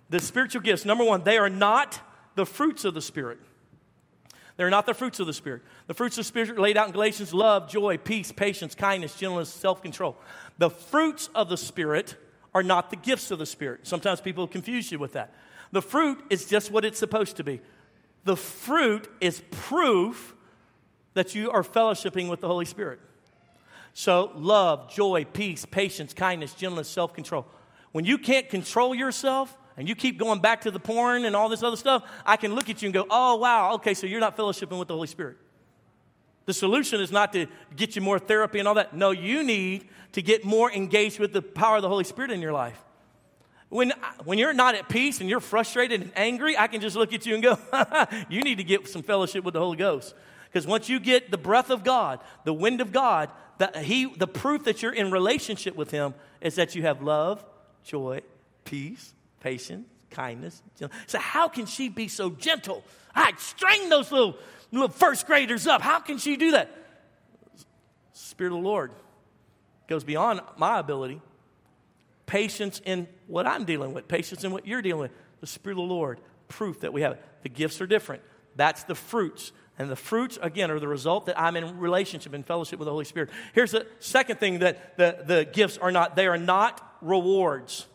[0.10, 2.00] The spiritual gifts, number one, they are not
[2.36, 3.40] the fruits of the Spirit.
[4.58, 5.64] They're not the fruits of the Spirit.
[5.88, 9.50] The fruits of the Spirit laid out in Galatians love, joy, peace, patience, kindness, gentleness,
[9.50, 10.16] self control.
[10.58, 12.16] The fruits of the Spirit
[12.54, 13.88] are not the gifts of the Spirit.
[13.88, 15.34] Sometimes people confuse you with that.
[15.72, 17.62] The fruit is just what it's supposed to be.
[18.26, 20.36] The fruit is proof
[21.14, 23.00] that you are fellowshipping with the Holy Spirit.
[23.94, 27.46] So, love, joy, peace, patience, kindness, gentleness, self control.
[27.92, 31.50] When you can't control yourself and you keep going back to the porn and all
[31.50, 34.20] this other stuff, I can look at you and go, oh, wow, okay, so you're
[34.20, 35.38] not fellowshipping with the Holy Spirit.
[36.46, 38.96] The solution is not to get you more therapy and all that.
[38.96, 42.42] No, you need to get more engaged with the power of the Holy Spirit in
[42.42, 42.80] your life.
[43.70, 43.92] When,
[44.24, 47.26] when you're not at peace and you're frustrated and angry, I can just look at
[47.26, 47.58] you and go,
[48.30, 50.14] you need to get some fellowship with the Holy Ghost.
[50.46, 53.30] Because once you get the breath of God, the wind of God,
[53.82, 57.44] he, the proof that you're in relationship with Him is that you have love,
[57.84, 58.22] joy,
[58.66, 60.62] peace, patience, kindness.
[61.08, 62.84] So, how can she be so gentle?
[63.16, 64.38] I'd string those little,
[64.80, 65.82] little first graders up.
[65.82, 66.70] How can she do that?
[68.14, 68.92] Spirit of the Lord
[69.88, 71.22] goes beyond my ability.
[72.26, 75.12] Patience in what I'm dealing with, patience in what you're dealing with.
[75.42, 77.26] The Spirit of the Lord, proof that we have it.
[77.44, 78.24] The gifts are different.
[78.56, 79.52] That's the fruits.
[79.78, 82.92] And the fruits, again, are the result that I'm in relationship and fellowship with the
[82.92, 83.30] Holy Spirit.
[83.54, 87.88] Here's the second thing that the, the gifts are not they are not rewards.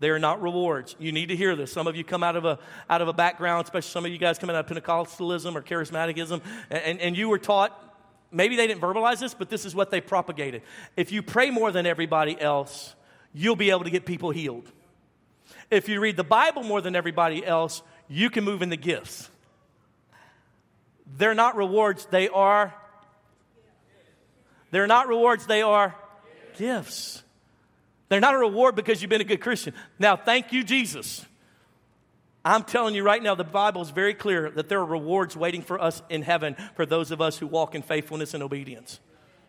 [0.00, 0.94] They are not rewards.
[0.98, 1.72] You need to hear this.
[1.72, 2.58] Some of you come out of a,
[2.88, 6.40] out of a background, especially some of you guys coming out of Pentecostalism or charismaticism,
[6.70, 7.76] and, and you were taught,
[8.30, 10.62] maybe they didn't verbalize this, but this is what they propagated.
[10.96, 12.94] If you pray more than everybody else,
[13.32, 14.70] you'll be able to get people healed.
[15.70, 19.28] If you read the Bible more than everybody else, you can move in the gifts.
[21.16, 22.74] They're not rewards, they are.
[24.70, 25.94] They're not rewards, they are
[26.56, 27.22] gifts.
[28.08, 29.74] They're not a reward because you've been a good Christian.
[29.98, 31.24] Now, thank you, Jesus.
[32.44, 35.60] I'm telling you right now, the Bible is very clear that there are rewards waiting
[35.60, 39.00] for us in heaven for those of us who walk in faithfulness and obedience.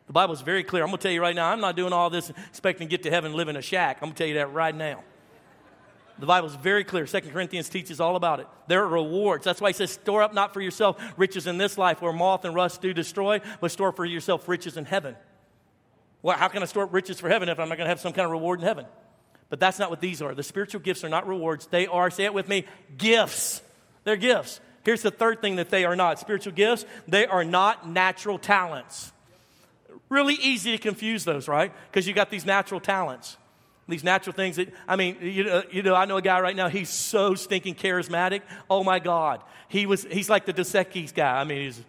[0.07, 0.83] The Bible is very clear.
[0.83, 3.03] I'm going to tell you right now, I'm not doing all this expecting to get
[3.03, 3.97] to heaven and live in a shack.
[4.01, 5.03] I'm going to tell you that right now.
[6.17, 7.07] The Bible is very clear.
[7.07, 8.47] Second Corinthians teaches all about it.
[8.67, 9.45] There are rewards.
[9.45, 12.43] That's why he says, store up not for yourself riches in this life where moth
[12.43, 15.15] and rust do destroy, but store for yourself riches in heaven.
[16.21, 17.99] Well, how can I store up riches for heaven if I'm not going to have
[17.99, 18.85] some kind of reward in heaven?
[19.49, 20.35] But that's not what these are.
[20.35, 21.67] The spiritual gifts are not rewards.
[21.67, 22.65] They are, say it with me,
[22.97, 23.61] gifts.
[24.03, 24.59] They're gifts.
[24.83, 29.11] Here's the third thing that they are not spiritual gifts, they are not natural talents.
[30.07, 31.71] Really easy to confuse those, right?
[31.91, 33.37] Because you got these natural talents
[33.89, 36.55] these natural things that i mean you know, you know i know a guy right
[36.55, 40.71] now he's so stinking charismatic oh my god he was he's like the Dos
[41.13, 41.83] guy i mean he's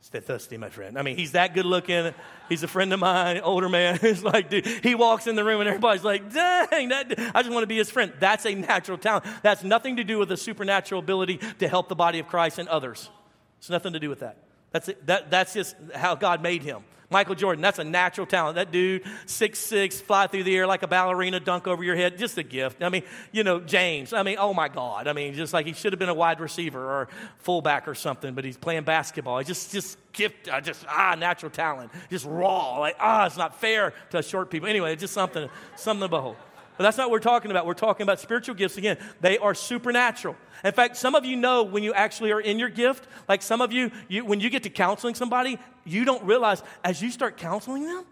[0.00, 0.98] stay thirsty my friend.
[0.98, 2.14] I mean he's that good looking.
[2.48, 3.98] He's a friend of mine older man.
[4.02, 7.52] It's like dude he walks in the room and everybody's like dang that, i just
[7.52, 8.12] want to be his friend.
[8.18, 9.24] That's a natural talent.
[9.42, 12.68] That's nothing to do with a supernatural ability to help the body of christ and
[12.68, 13.10] others.
[13.58, 14.36] It's nothing to do with that.
[14.70, 15.06] That's, it.
[15.06, 18.56] That, that's just how god made him Michael Jordan, that's a natural talent.
[18.56, 22.18] That dude, six six, fly through the air like a ballerina, dunk over your head,
[22.18, 22.82] just a gift.
[22.82, 25.08] I mean, you know, James, I mean, oh my God.
[25.08, 28.34] I mean, just like he should have been a wide receiver or fullback or something,
[28.34, 29.38] but he's playing basketball.
[29.38, 31.90] He just, just gift, uh, just, ah, natural talent.
[32.10, 32.78] Just raw.
[32.78, 34.68] Like, ah, it's not fair to short people.
[34.68, 36.36] Anyway, it's just something, something to behold.
[36.78, 37.66] But that's not what we're talking about.
[37.66, 38.98] We're talking about spiritual gifts again.
[39.20, 40.36] They are supernatural.
[40.64, 43.60] In fact, some of you know when you actually are in your gift, like some
[43.60, 47.36] of you, you when you get to counseling somebody, you don't realize as you start
[47.36, 48.04] counseling them,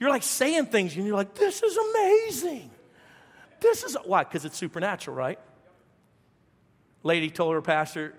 [0.00, 2.70] you're like saying things and you're like, this is amazing.
[3.60, 4.24] This is why?
[4.24, 5.38] Because it's supernatural, right?
[7.02, 8.14] Lady told her pastor,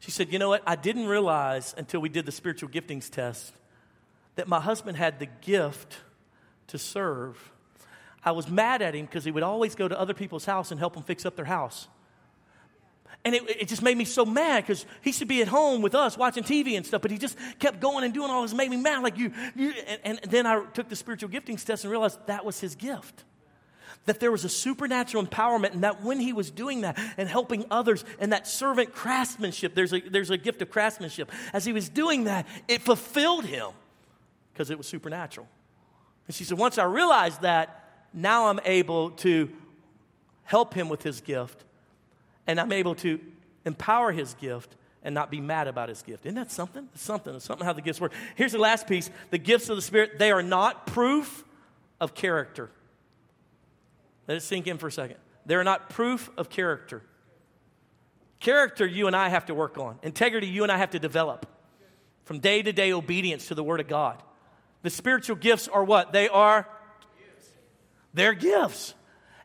[0.00, 0.62] she said, You know what?
[0.66, 3.52] I didn't realize until we did the spiritual giftings test
[4.36, 5.98] that my husband had the gift
[6.68, 7.52] to serve
[8.24, 10.78] I was mad at him because he would always go to other people's house and
[10.78, 11.88] help them fix up their house.
[13.24, 15.94] And it, it just made me so mad because he should be at home with
[15.94, 18.70] us watching TV and stuff, but he just kept going and doing all this, made
[18.70, 19.02] me mad.
[19.02, 22.44] Like you, you and, and then I took the spiritual giftings test and realized that
[22.44, 23.24] was his gift
[24.04, 27.64] that there was a supernatural empowerment and that when he was doing that and helping
[27.70, 31.88] others and that servant craftsmanship there's a, there's a gift of craftsmanship as he was
[31.88, 33.68] doing that it fulfilled him
[34.52, 35.46] because it was supernatural
[36.26, 37.81] and she said once i realized that
[38.12, 39.50] now i'm able to
[40.44, 41.64] help him with his gift
[42.46, 43.20] and i'm able to
[43.64, 47.64] empower his gift and not be mad about his gift isn't that something something something
[47.64, 50.42] how the gifts work here's the last piece the gifts of the spirit they are
[50.42, 51.44] not proof
[52.00, 52.70] of character
[54.28, 55.16] let it sink in for a second.
[55.46, 57.02] They're not proof of character.
[58.40, 59.98] Character, you and I have to work on.
[60.02, 61.46] Integrity, you and I have to develop.
[62.24, 64.22] From day to day obedience to the Word of God.
[64.82, 66.12] The spiritual gifts are what?
[66.12, 66.68] They are
[68.14, 68.94] they're gifts.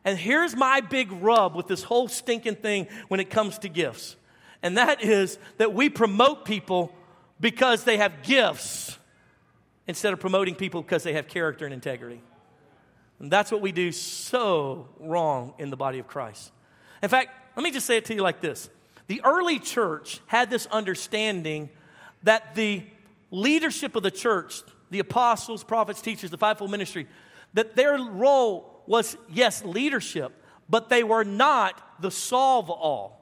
[0.04, 4.16] And here's my big rub with this whole stinking thing when it comes to gifts.
[4.62, 6.92] And that is that we promote people
[7.40, 8.96] because they have gifts
[9.86, 12.20] instead of promoting people because they have character and integrity.
[13.20, 16.52] And that's what we do so wrong in the body of Christ.
[17.02, 18.70] In fact, let me just say it to you like this
[19.08, 21.70] the early church had this understanding
[22.22, 22.84] that the
[23.30, 27.06] leadership of the church, the apostles, prophets, teachers, the fivefold ministry,
[27.54, 30.32] that their role was, yes, leadership,
[30.68, 33.18] but they were not the solve all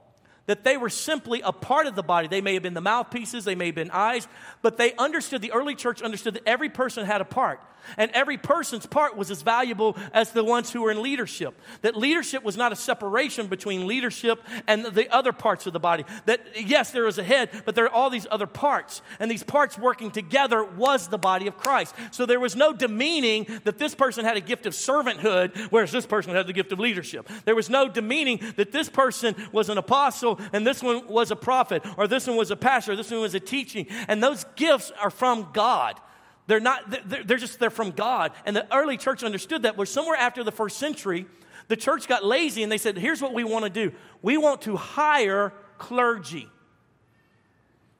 [0.47, 2.29] that they were simply a part of the body.
[2.29, 4.27] They may have been the mouthpieces, they may have been eyes,
[4.62, 7.61] but they understood, the early church understood that every person had a part.
[7.96, 11.61] And every person's part was as valuable as the ones who were in leadership.
[11.83, 16.05] That leadership was not a separation between leadership and the other parts of the body.
[16.27, 19.03] That, yes, there is a head, but there are all these other parts.
[19.18, 21.94] And these parts working together was the body of Christ.
[22.11, 26.07] So there was no demeaning that this person had a gift of servanthood, whereas this
[26.07, 27.29] person had the gift of leadership.
[27.44, 31.37] There was no demeaning that this person was an apostle and this one was a
[31.37, 33.87] prophet, or this one was a pastor, or this one was a teaching.
[34.09, 36.01] And those gifts are from God.
[36.47, 38.33] They're not, they're just, they're from God.
[38.45, 39.77] And the early church understood that.
[39.77, 41.27] Where somewhere after the first century,
[41.69, 44.63] the church got lazy and they said, here's what we want to do we want
[44.63, 46.49] to hire clergy.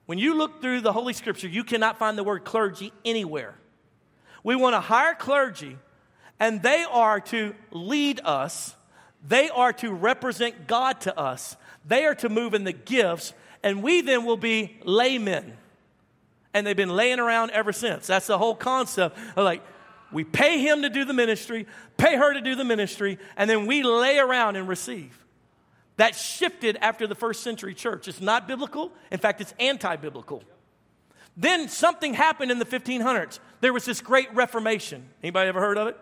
[0.07, 3.57] When you look through the Holy Scripture, you cannot find the word clergy anywhere.
[4.45, 5.77] We want to hire clergy,
[6.39, 8.77] and they are to lead us,
[9.27, 13.33] they are to represent God to us, they are to move in the gifts,
[13.65, 15.57] and we then will be laymen.
[16.57, 18.07] And they've been laying around ever since.
[18.07, 19.62] That's the whole concept like,
[20.11, 21.66] we pay him to do the ministry,
[21.99, 25.23] pay her to do the ministry, and then we lay around and receive.
[25.99, 28.09] That shifted after the first century church.
[28.09, 28.90] It's not biblical.
[29.11, 30.42] In fact, it's anti biblical.
[31.37, 33.38] Then something happened in the 1500s.
[33.61, 35.07] There was this great reformation.
[35.23, 35.99] Anybody ever heard of it?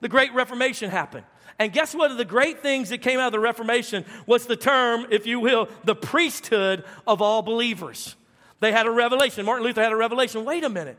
[0.00, 1.26] The great reformation happened.
[1.58, 2.16] And guess what?
[2.16, 5.68] The great things that came out of the Reformation was the term, if you will,
[5.84, 8.16] the priesthood of all believers.
[8.60, 9.44] They had a revelation.
[9.44, 10.44] Martin Luther had a revelation.
[10.44, 10.98] Wait a minute.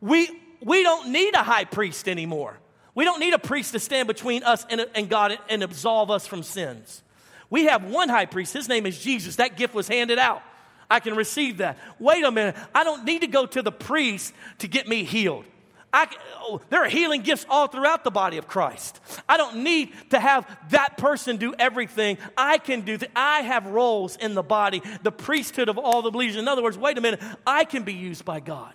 [0.00, 0.28] We,
[0.62, 2.58] we don't need a high priest anymore.
[2.94, 6.26] We don't need a priest to stand between us and, and God and absolve us
[6.26, 7.02] from sins.
[7.48, 8.52] We have one high priest.
[8.52, 9.36] His name is Jesus.
[9.36, 10.42] That gift was handed out.
[10.88, 11.78] I can receive that.
[11.98, 12.56] Wait a minute.
[12.74, 15.44] I don't need to go to the priest to get me healed.
[15.92, 16.06] I,
[16.40, 19.00] oh, there are healing gifts all throughout the body of Christ.
[19.28, 22.18] I don't need to have that person do everything.
[22.36, 23.10] I can do that.
[23.16, 26.36] I have roles in the body, the priesthood of all the believers.
[26.36, 28.74] In other words, wait a minute, I can be used by God.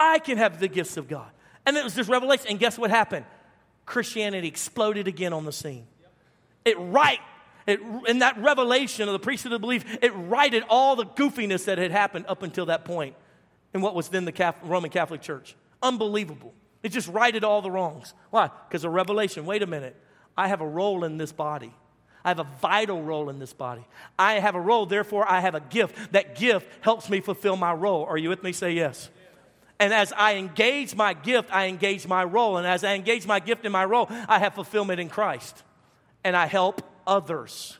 [0.00, 1.30] I can have the gifts of God.
[1.66, 2.46] And it was this revelation.
[2.48, 3.26] And guess what happened?
[3.84, 5.86] Christianity exploded again on the scene.
[6.64, 7.20] It right
[7.68, 11.76] it, in that revelation of the priesthood of belief, it righted all the goofiness that
[11.76, 13.14] had happened up until that point
[13.74, 15.54] in what was then the Catholic, Roman Catholic Church.
[15.82, 16.54] Unbelievable.
[16.82, 18.14] It just righted all the wrongs.
[18.30, 18.50] Why?
[18.68, 19.46] Because of revelation.
[19.46, 19.96] Wait a minute.
[20.36, 21.72] I have a role in this body.
[22.24, 23.86] I have a vital role in this body.
[24.18, 26.12] I have a role, therefore, I have a gift.
[26.12, 28.04] That gift helps me fulfill my role.
[28.04, 28.52] Are you with me?
[28.52, 29.08] Say yes.
[29.80, 32.56] And as I engage my gift, I engage my role.
[32.56, 35.62] And as I engage my gift in my role, I have fulfillment in Christ.
[36.24, 37.78] And I help others.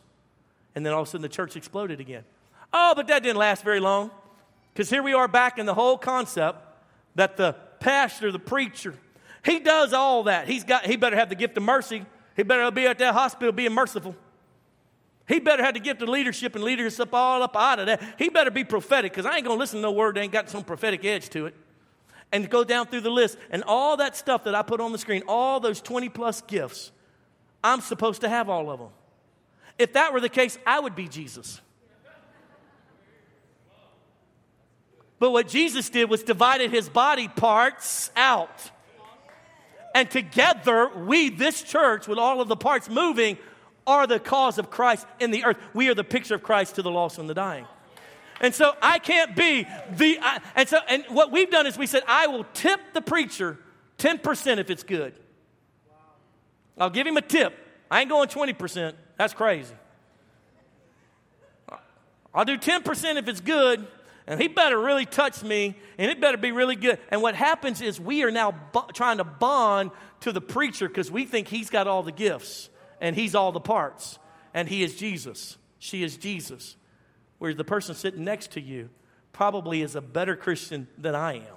[0.75, 2.25] And then all of a sudden the church exploded again.
[2.73, 4.11] Oh, but that didn't last very long.
[4.73, 6.65] Because here we are back in the whole concept
[7.17, 8.95] that the pastor, the preacher,
[9.45, 10.49] he does all that.
[10.49, 12.05] He's got, he better have the gift of mercy.
[12.37, 14.15] He better be at that hospital being merciful.
[15.27, 18.03] He better have the gift of leadership and leadership all up out of that.
[18.19, 20.33] He better be prophetic because I ain't going to listen to no word that ain't
[20.33, 21.55] got some prophetic edge to it.
[22.33, 24.99] And go down through the list and all that stuff that I put on the
[24.99, 26.93] screen, all those 20 plus gifts,
[27.63, 28.91] I'm supposed to have all of them.
[29.79, 31.61] If that were the case, I would be Jesus.
[35.19, 38.71] But what Jesus did was divided his body parts out.
[39.95, 43.39] And together, we, this church, with all of the parts moving,
[43.87, 45.57] are the cause of Christ in the earth.
[45.75, 47.67] We are the picture of Christ to the lost and the dying.
[48.41, 51.87] And so I can't be the, I, and so, and what we've done is we
[51.87, 53.59] said, I will tip the preacher
[53.99, 55.15] 10% if it's good.
[56.79, 57.59] I'll give him a tip.
[57.91, 58.95] I ain't going 20%.
[59.17, 59.75] That's crazy.
[62.33, 63.87] I'll do 10% if it's good,
[64.29, 66.99] and he better really touch me, and it better be really good.
[67.09, 68.55] And what happens is we are now
[68.93, 72.69] trying to bond to the preacher because we think he's got all the gifts
[73.01, 74.19] and he's all the parts,
[74.53, 75.57] and he is Jesus.
[75.79, 76.77] She is Jesus.
[77.39, 78.91] Whereas the person sitting next to you
[79.33, 81.57] probably is a better Christian than I am,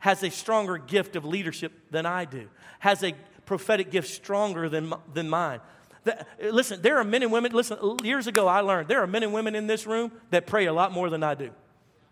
[0.00, 2.48] has a stronger gift of leadership than I do,
[2.80, 3.14] has a
[3.46, 5.60] prophetic gift stronger than, than mine.
[6.04, 9.22] The, listen, there are men and women, listen, years ago I learned there are men
[9.22, 11.52] and women in this room that pray a lot more than I do.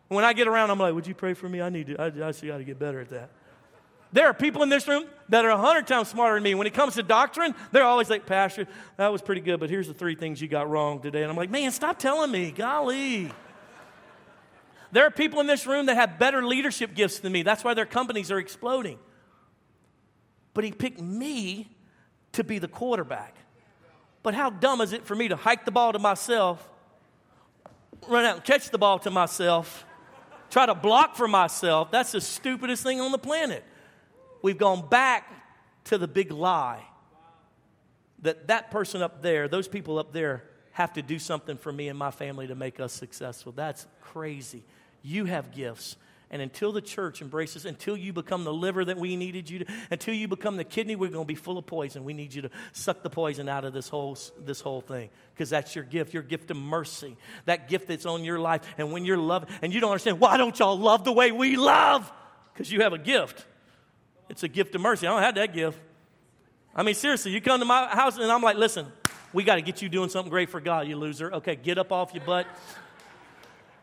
[0.09, 1.61] When I get around, I'm like, would you pray for me?
[1.61, 3.30] I need to, I, I got to get better at that.
[4.11, 6.54] There are people in this room that are a hundred times smarter than me.
[6.54, 9.86] When it comes to doctrine, they're always like, Pastor, that was pretty good, but here's
[9.86, 11.22] the three things you got wrong today.
[11.22, 12.50] And I'm like, man, stop telling me.
[12.50, 13.30] Golly.
[14.92, 17.42] There are people in this room that have better leadership gifts than me.
[17.42, 18.98] That's why their companies are exploding.
[20.54, 21.68] But he picked me
[22.32, 23.36] to be the quarterback.
[24.22, 26.66] But how dumb is it for me to hike the ball to myself,
[28.09, 29.84] run out and catch the ball to myself,
[30.51, 31.90] try to block for myself?
[31.90, 33.64] That's the stupidest thing on the planet.
[34.42, 35.30] We've gone back
[35.84, 36.84] to the big lie
[38.22, 41.88] that that person up there, those people up there, have to do something for me
[41.88, 43.53] and my family to make us successful.
[43.53, 44.62] That's crazy.
[45.03, 45.96] You have gifts.
[46.31, 49.64] And until the church embraces, until you become the liver that we needed you to,
[49.91, 52.05] until you become the kidney, we're going to be full of poison.
[52.05, 55.49] We need you to suck the poison out of this whole, this whole thing because
[55.49, 57.16] that's your gift, your gift of mercy,
[57.47, 58.62] that gift that's on your life.
[58.76, 61.57] And when you're loving, and you don't understand, why don't y'all love the way we
[61.57, 62.12] love?
[62.53, 63.47] Because you have a gift.
[64.29, 65.07] It's a gift of mercy.
[65.07, 65.79] I don't have that gift.
[66.74, 68.87] I mean, seriously, you come to my house and I'm like, listen,
[69.33, 71.33] we got to get you doing something great for God, you loser.
[71.33, 72.47] Okay, get up off your butt.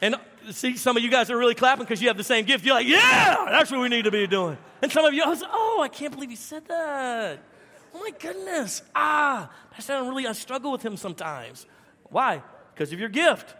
[0.01, 0.15] And
[0.51, 2.65] see, some of you guys are really clapping because you have the same gift.
[2.65, 4.57] You're like, yeah, that's what we need to be doing.
[4.81, 7.39] And some of you, I was, oh, I can't believe you said that.
[7.93, 8.81] Oh my goodness.
[8.93, 11.65] Ah, Pastor, I really, I struggle with him sometimes.
[12.09, 12.41] Why?
[12.73, 13.55] Because of your gift,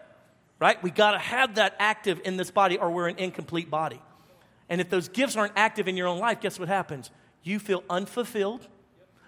[0.60, 0.82] right?
[0.84, 4.02] We got to have that active in this body or we're an incomplete body.
[4.68, 7.12] And if those gifts aren't active in your own life, guess what happens?
[7.44, 8.68] You feel unfulfilled.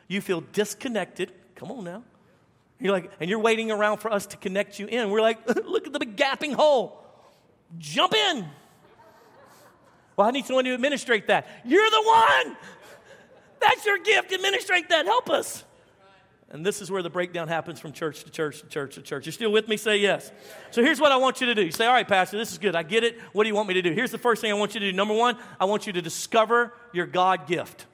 [0.07, 1.31] You feel disconnected.
[1.55, 2.03] Come on now.
[2.79, 5.09] You're like, and you're waiting around for us to connect you in.
[5.09, 7.03] We're like, look at the big gapping hole.
[7.77, 8.45] Jump in.
[10.15, 11.47] Well, I need someone to administrate that.
[11.65, 12.57] You're the one.
[13.59, 14.33] That's your gift.
[14.33, 15.05] Administrate that.
[15.05, 15.63] Help us.
[16.49, 19.25] And this is where the breakdown happens from church to church to church to church.
[19.25, 19.75] You're still with me?
[19.75, 20.31] Say yes.
[20.71, 21.63] So here's what I want you to do.
[21.63, 22.73] You say, all right, Pastor, this is good.
[22.73, 23.19] I get it.
[23.33, 23.91] What do you want me to do?
[23.91, 24.95] Here's the first thing I want you to do.
[24.95, 27.85] Number one, I want you to discover your God gift.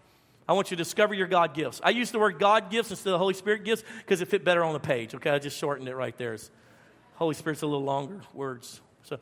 [0.47, 1.82] I want you to discover your God gifts.
[1.84, 4.63] I use the word God gifts instead of Holy Spirit gifts because it fit better
[4.63, 5.15] on the page.
[5.15, 6.38] Okay, I just shortened it right there.
[7.15, 8.82] Holy Spirit's a little longer words.
[9.03, 9.19] So,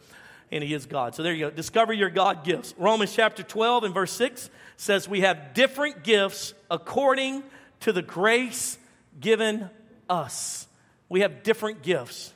[0.52, 1.16] and He is God.
[1.16, 1.52] So there you go.
[1.52, 2.74] Discover your God gifts.
[2.78, 7.44] Romans chapter 12 and verse 6 says we have different gifts according
[7.82, 8.78] to the grace
[9.20, 9.70] given
[10.10, 10.68] us.
[11.10, 12.34] We have different gifts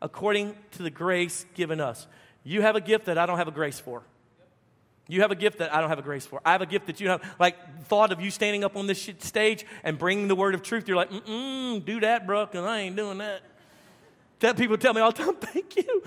[0.00, 2.06] according to the grace given us.
[2.44, 4.02] You have a gift that I don't have a grace for.
[5.06, 6.40] You have a gift that I don't have a grace for.
[6.44, 9.10] I have a gift that you have, like, thought of you standing up on this
[9.18, 10.88] stage and bringing the word of truth.
[10.88, 13.42] You're like, mm do that, bro, because I ain't doing that.
[14.44, 16.02] That people tell me all the time, thank you.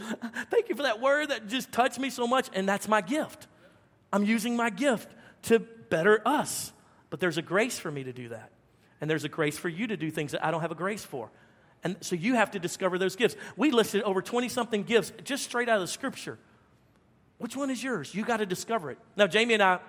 [0.52, 2.50] Thank you for that word that just touched me so much.
[2.54, 3.48] And that's my gift.
[4.14, 5.10] I'm using my gift
[5.44, 6.72] to better us.
[7.10, 8.52] But there's a grace for me to do that.
[9.02, 11.04] And there's a grace for you to do things that I don't have a grace
[11.04, 11.32] for.
[11.84, 13.36] And so you have to discover those gifts.
[13.56, 16.38] We listed over 20 something gifts just straight out of the scripture.
[17.40, 18.14] Which one is yours?
[18.14, 19.00] You got to discover it.
[19.16, 19.80] Now, Jamie and I,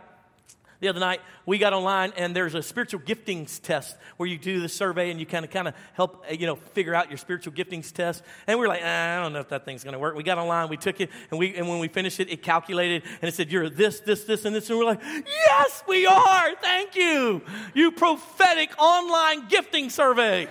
[0.81, 4.61] the other night, we got online and there's a spiritual giftings test where you do
[4.61, 7.19] the survey and you kind of kind of help uh, you know figure out your
[7.19, 8.23] spiritual giftings test.
[8.47, 10.15] And we are like, ah, I don't know if that thing's going to work.
[10.15, 13.03] We got online, we took it, and we and when we finished it, it calculated
[13.21, 16.55] and it said you're this, this, this, and this, and we're like, yes, we are.
[16.57, 17.43] Thank you,
[17.75, 20.47] you prophetic online gifting survey.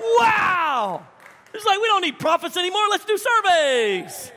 [0.00, 1.04] Wow!
[1.52, 2.82] It's like we don't need prophets anymore.
[2.90, 4.32] Let's do surveys.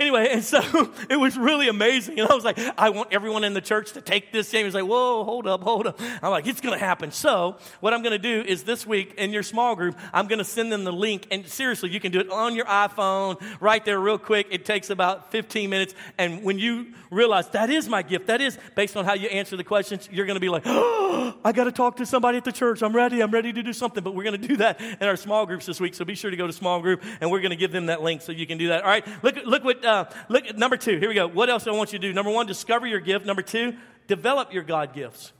[0.00, 0.62] Anyway, and so
[1.10, 2.18] it was really amazing.
[2.18, 4.50] And I was like, I want everyone in the church to take this.
[4.50, 4.64] game.
[4.64, 6.00] was like, whoa, hold up, hold up.
[6.22, 7.12] I'm like, it's going to happen.
[7.12, 10.38] So what I'm going to do is this week in your small group, I'm going
[10.38, 11.26] to send them the link.
[11.30, 14.46] And seriously, you can do it on your iPhone right there real quick.
[14.50, 15.94] It takes about 15 minutes.
[16.16, 19.58] And when you realize that is my gift, that is based on how you answer
[19.58, 22.44] the questions, you're going to be like, oh, I got to talk to somebody at
[22.46, 22.82] the church.
[22.82, 23.22] I'm ready.
[23.22, 24.02] I'm ready to do something.
[24.02, 25.94] But we're going to do that in our small groups this week.
[25.94, 28.02] So be sure to go to small group and we're going to give them that
[28.02, 28.82] link so you can do that.
[28.82, 29.06] All right.
[29.22, 30.98] Look, look what, uh, uh, look at number two.
[30.98, 31.26] Here we go.
[31.28, 32.12] What else I want you to do?
[32.12, 33.26] Number one, discover your gift.
[33.26, 33.76] Number two,
[34.06, 35.32] develop your God gifts.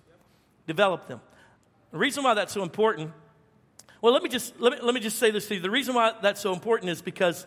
[0.67, 1.21] Develop them.
[1.93, 3.13] The reason why that's so important,
[4.03, 5.61] Well, let me just let me, let me just say this to you.
[5.61, 7.47] The reason why that's so important is because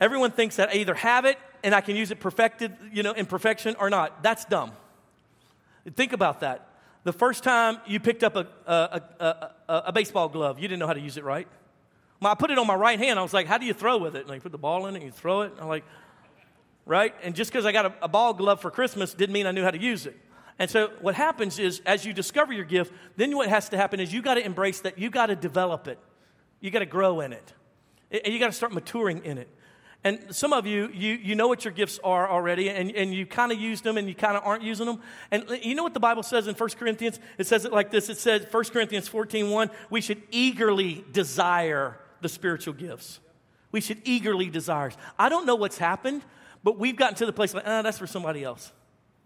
[0.00, 3.12] everyone thinks that I either have it and I can use it perfected, you know,
[3.12, 4.22] in perfection or not.
[4.22, 4.72] That's dumb.
[5.94, 6.68] Think about that.
[7.04, 9.26] The first time you picked up a, a, a,
[9.68, 11.48] a, a baseball glove, you didn't know how to use it right.
[12.22, 13.18] I put it on my right hand.
[13.18, 14.26] I was like, how do you throw with it?
[14.26, 15.52] And you put the ball in it and you throw it.
[15.60, 15.84] I'm like,
[16.84, 17.14] right?
[17.22, 19.62] And just because I got a, a ball glove for Christmas didn't mean I knew
[19.62, 20.18] how to use it.
[20.58, 24.00] And so what happens is, as you discover your gift, then what has to happen
[24.00, 24.98] is you got to embrace that.
[24.98, 25.98] You got to develop it.
[26.60, 27.52] You got to grow in it.
[28.10, 29.48] And you got to start maturing in it.
[30.04, 33.26] And some of you, you, you know what your gifts are already, and, and you
[33.26, 35.00] kind of use them and you kind of aren't using them.
[35.32, 37.18] And you know what the Bible says in 1 Corinthians?
[37.36, 38.08] It says it like this.
[38.08, 43.20] It says, 1 Corinthians 14, 1, we should eagerly desire the spiritual gifts.
[43.70, 44.92] We should eagerly desire.
[45.18, 46.22] I don't know what's happened,
[46.64, 48.72] but we've gotten to the place like, ah, oh, that's for somebody else.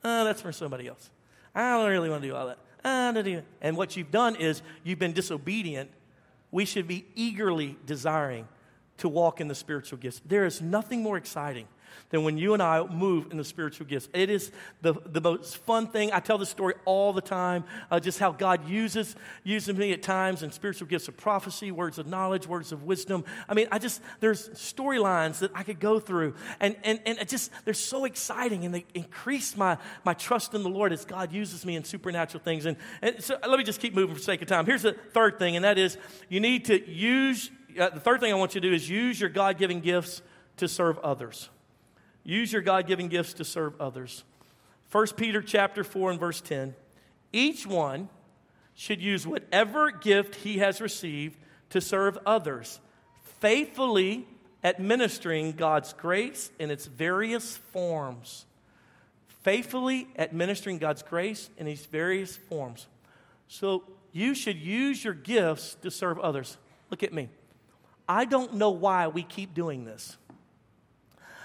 [0.05, 1.11] Ah, oh, that's for somebody else.
[1.55, 2.59] I don't really want to do all that.
[2.84, 3.12] Ah,
[3.61, 5.90] and what you've done is you've been disobedient.
[6.51, 8.49] We should be eagerly desiring
[8.99, 10.20] to walk in the spiritual gifts.
[10.26, 11.68] There is nothing more exciting
[12.11, 14.09] than when you and I move in the spiritual gifts.
[14.12, 16.12] It is the, the most fun thing.
[16.12, 20.03] I tell this story all the time, uh, just how God uses, uses me at
[20.03, 23.24] times in spiritual gifts of prophecy, words of knowledge, words of wisdom.
[23.49, 27.28] I mean, I just, there's storylines that I could go through, and, and, and it
[27.28, 31.32] just, they're so exciting, and they increase my, my trust in the Lord as God
[31.32, 32.66] uses me in supernatural things.
[32.66, 34.66] And, and so let me just keep moving for sake of time.
[34.66, 35.97] Here's the third thing, and that is
[36.28, 39.20] you need to use, uh, the third thing I want you to do is use
[39.20, 40.22] your God given gifts
[40.59, 41.49] to serve others.
[42.25, 44.25] Use your God-given gifts to serve others.
[44.91, 46.75] 1 Peter chapter 4 and verse 10.
[47.33, 48.09] Each one
[48.75, 51.37] should use whatever gift he has received
[51.70, 52.81] to serve others,
[53.41, 54.27] faithfully
[54.62, 58.47] administering God's grace in its various forms.
[59.43, 62.87] Faithfully administering God's grace in these various forms.
[63.49, 66.57] So you should use your gifts to serve others.
[66.91, 67.29] Look at me.
[68.09, 70.16] I don't know why we keep doing this.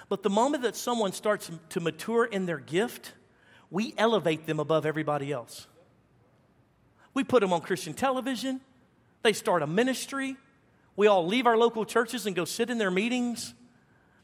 [0.10, 3.14] But the moment that someone starts to mature in their gift,
[3.70, 5.68] we elevate them above everybody else.
[7.14, 8.62] We put them on Christian television,
[9.24, 10.38] they start a ministry.
[10.95, 13.53] We all leave our local churches and go sit in their meetings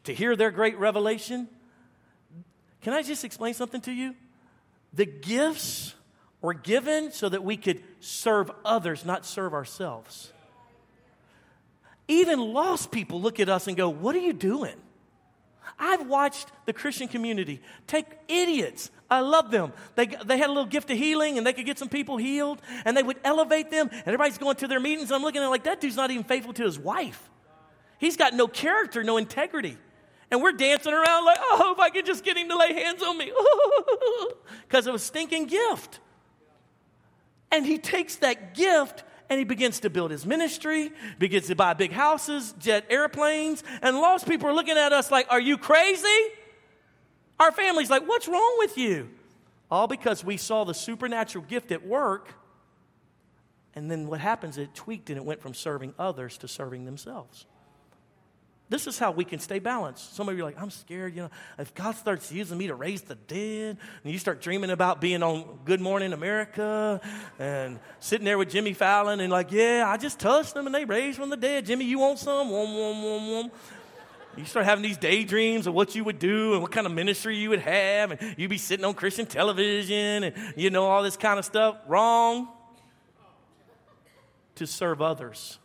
[0.05, 1.47] to hear their great revelation.
[2.81, 4.15] Can I just explain something to you?
[4.91, 5.93] The gifts
[6.41, 10.34] were given so that we could serve others, not serve ourselves.
[12.07, 14.75] Even lost people look at us and go, What are you doing?
[15.80, 18.91] I've watched the Christian community take idiots.
[19.09, 19.74] I love them.
[19.95, 22.61] They, they had a little gift of healing and they could get some people healed
[22.86, 23.89] and they would elevate them.
[23.91, 25.11] And everybody's going to their meetings.
[25.11, 27.30] I'm looking at like, that dude's not even faithful to his wife.
[27.99, 29.78] He's got no character, no integrity.
[30.32, 33.03] And we're dancing around like, oh, if I could just get him to lay hands
[33.03, 33.32] on me.
[34.68, 35.99] Because of a stinking gift.
[37.51, 39.03] And he takes that gift
[39.34, 43.97] and he begins to build his ministry, begins to buy big houses, jet airplanes, and
[43.97, 46.07] lost people are looking at us like, Are you crazy?
[47.39, 49.09] Our family's like, What's wrong with you?
[49.71, 52.36] All because we saw the supernatural gift at work.
[53.73, 57.47] And then what happens, it tweaked and it went from serving others to serving themselves.
[58.70, 60.16] This is how we can stay balanced.
[60.16, 62.76] Some of you are like, I'm scared, you know, if God starts using me to
[62.76, 67.01] raise the dead, and you start dreaming about being on Good Morning America
[67.38, 70.86] and sitting there with Jimmy Fallon and like, yeah, I just touched them and they
[70.86, 71.66] raised from the dead.
[71.66, 72.49] Jimmy, you want some?
[72.49, 73.51] Wom, wom, wom, wom.
[74.38, 77.38] You start having these daydreams of what you would do and what kind of ministry
[77.38, 81.18] you would have, and you'd be sitting on Christian television and you know all this
[81.18, 81.78] kind of stuff.
[81.88, 82.47] Wrong.
[84.55, 85.59] To serve others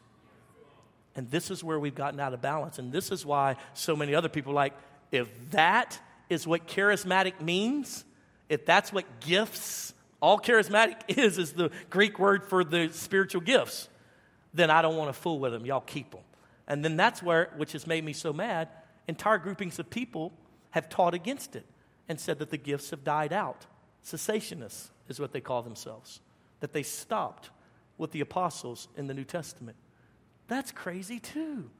[1.18, 2.78] and this is where we've gotten out of balance.
[2.78, 4.72] And this is why so many other people like,
[5.10, 5.98] if that
[6.30, 8.04] is what charismatic means,
[8.48, 13.88] if that's what gifts, all charismatic is, is the Greek word for the spiritual gifts,
[14.54, 15.66] then I don't want to fool with them.
[15.66, 16.20] Y'all keep them.
[16.68, 18.68] And then that's where, which has made me so mad,
[19.08, 20.32] entire groupings of people
[20.70, 21.66] have taught against it
[22.08, 23.66] and said that the gifts have died out.
[24.04, 26.20] Cessationists is what they call themselves,
[26.60, 27.50] that they stopped
[27.96, 29.76] with the apostles in the New Testament.
[30.49, 31.70] That's crazy too.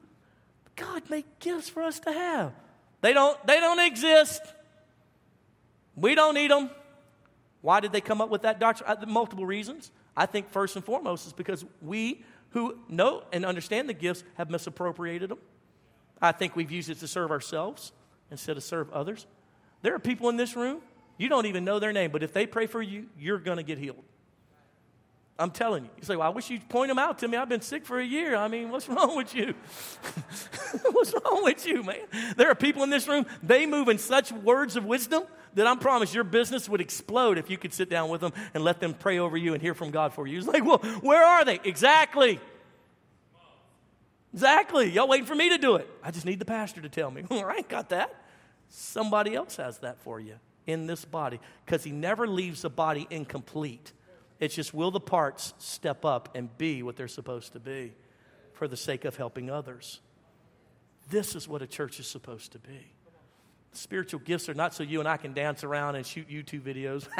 [0.77, 2.53] God made gifts for us to have.
[3.01, 4.43] They don't, they don't exist.
[5.97, 6.71] We don't need them.
[7.61, 8.89] Why did they come up with that doctrine?
[8.89, 9.91] Uh, multiple reasons.
[10.17, 14.51] I think first and foremost is because we who know and understand the gifts have
[14.51, 15.39] misappropriated them.
[16.21, 17.93] I think we've used it to serve ourselves
[18.31, 19.27] instead of serve others.
[19.83, 20.81] There are people in this room,
[21.17, 23.63] you don't even know their name, but if they pray for you, you're going to
[23.63, 24.03] get healed.
[25.39, 25.91] I'm telling you.
[25.99, 27.37] You say, well, I wish you'd point them out to me.
[27.37, 28.35] I've been sick for a year.
[28.35, 29.55] I mean, what's wrong with you?
[30.91, 32.07] what's wrong with you, man?
[32.37, 35.23] There are people in this room, they move in such words of wisdom
[35.55, 38.65] that I promise your business would explode if you could sit down with them and
[38.65, 40.39] let them pray over you and hear from God for you.
[40.39, 41.61] It's like, well, where are they?
[41.65, 42.41] Exactly.
[44.33, 44.91] Exactly.
[44.91, 45.89] Y'all waiting for me to do it.
[46.03, 47.25] I just need the pastor to tell me.
[47.31, 48.15] I ain't got that.
[48.69, 50.35] Somebody else has that for you
[50.67, 53.93] in this body because he never leaves the body incomplete.
[54.41, 57.93] It's just will the parts step up and be what they're supposed to be
[58.53, 60.01] for the sake of helping others.
[61.11, 62.93] This is what a church is supposed to be.
[63.73, 67.09] Spiritual gifts are not so you and I can dance around and shoot YouTube videos.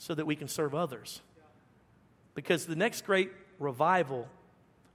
[0.00, 1.20] So that we can serve others.
[2.34, 4.26] Because the next great revival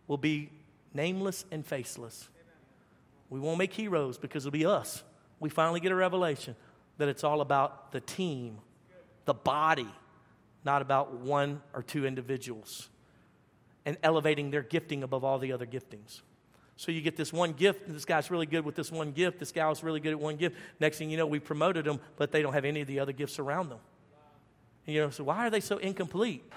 [0.07, 0.49] will be
[0.91, 2.29] nameless and faceless.
[3.29, 5.03] We won't make heroes because it'll be us.
[5.39, 6.55] We finally get a revelation
[6.97, 8.57] that it's all about the team,
[9.25, 9.87] the body,
[10.63, 12.89] not about one or two individuals,
[13.85, 16.21] and elevating their gifting above all the other giftings.
[16.75, 19.51] So you get this one gift, this guy's really good with this one gift, this
[19.51, 20.55] gal's really good at one gift.
[20.79, 23.11] Next thing you know, we promoted them, but they don't have any of the other
[23.11, 23.79] gifts around them.
[24.87, 26.43] And you know, so why are they so incomplete?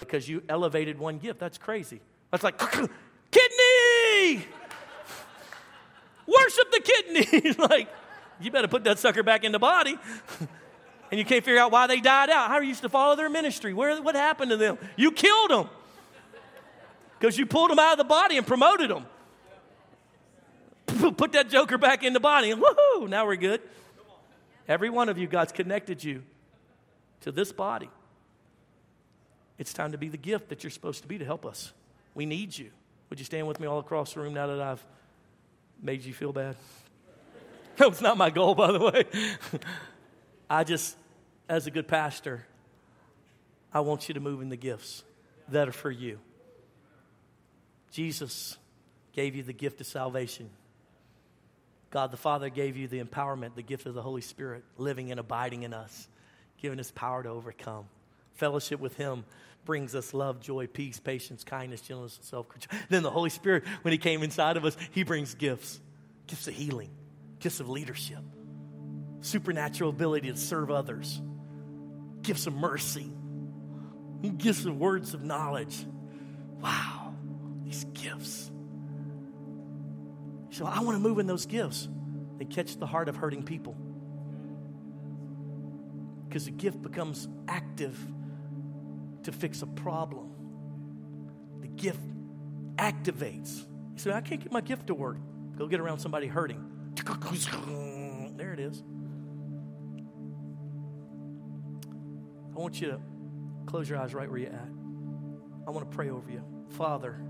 [0.00, 1.38] because you elevated one gift.
[1.38, 2.00] That's crazy.
[2.30, 2.58] That's like,
[3.30, 4.46] kidney!
[6.26, 7.54] Worship the kidney!
[7.58, 7.88] like,
[8.40, 9.96] you better put that sucker back in the body.
[11.10, 12.48] and you can't figure out why they died out.
[12.48, 13.74] How are you used to follow their ministry?
[13.74, 14.78] Where, what happened to them?
[14.96, 15.68] You killed them
[17.18, 19.06] because you pulled them out of the body and promoted them.
[21.16, 23.60] Put that joker back in the body, and woohoo, now we're good.
[24.68, 26.22] Every one of you, God's connected you
[27.22, 27.90] to this body.
[29.58, 31.72] It's time to be the gift that you're supposed to be to help us.
[32.14, 32.70] We need you.
[33.10, 34.84] Would you stand with me all across the room now that I've
[35.82, 36.56] made you feel bad?
[37.80, 39.04] That was not my goal, by the way.
[40.50, 40.94] I just,
[41.48, 42.44] as a good pastor,
[43.72, 45.02] I want you to move in the gifts
[45.48, 46.18] that are for you.
[47.90, 48.58] Jesus
[49.14, 50.50] gave you the gift of salvation.
[51.90, 55.18] God the Father gave you the empowerment, the gift of the Holy Spirit, living and
[55.18, 56.06] abiding in us,
[56.60, 57.86] giving us power to overcome.
[58.34, 59.24] Fellowship with Him
[59.64, 62.78] brings us love, joy, peace, patience, kindness, gentleness, and self control.
[62.90, 65.80] Then the Holy Spirit, when He came inside of us, He brings gifts
[66.26, 66.90] gifts of healing,
[67.40, 68.22] gifts of leadership,
[69.20, 71.20] supernatural ability to serve others,
[72.22, 73.10] gifts of mercy,
[74.36, 75.84] gifts of words of knowledge.
[76.60, 77.14] Wow,
[77.64, 78.50] these gifts.
[80.50, 81.88] So I want to move in those gifts.
[82.38, 83.76] They catch the heart of hurting people.
[86.28, 87.98] Because the gift becomes active
[89.24, 90.30] to fix a problem.
[91.60, 92.00] The gift
[92.76, 93.58] activates.
[93.92, 95.16] You say, I can't get my gift to work.
[95.56, 96.69] Go get around somebody hurting.
[98.36, 98.82] There it is.
[102.54, 103.00] I want you to
[103.66, 104.68] close your eyes right where you're at.
[105.66, 106.42] I want to pray over you.
[106.70, 107.20] Father,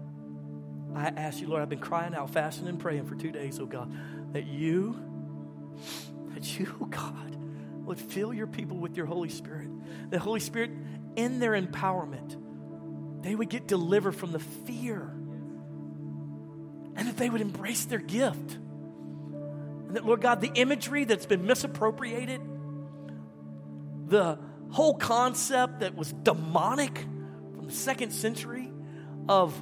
[0.94, 3.66] I ask you, Lord, I've been crying out, fasting and praying for two days, oh
[3.66, 3.92] God,
[4.32, 4.96] that you,
[6.34, 7.36] that you, oh God,
[7.86, 9.68] would fill your people with your Holy Spirit.
[10.10, 10.70] The Holy Spirit,
[11.16, 12.36] in their empowerment,
[13.22, 15.00] they would get delivered from the fear
[16.96, 18.58] and that they would embrace their gift.
[19.90, 22.40] And that, Lord God, the imagery that's been misappropriated,
[24.06, 24.38] the
[24.70, 26.96] whole concept that was demonic
[27.56, 28.70] from the second century
[29.28, 29.60] of,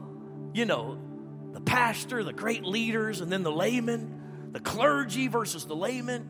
[0.53, 0.99] you know,
[1.55, 6.29] the pastor, the great leaders, and then the layman, the clergy versus the layman.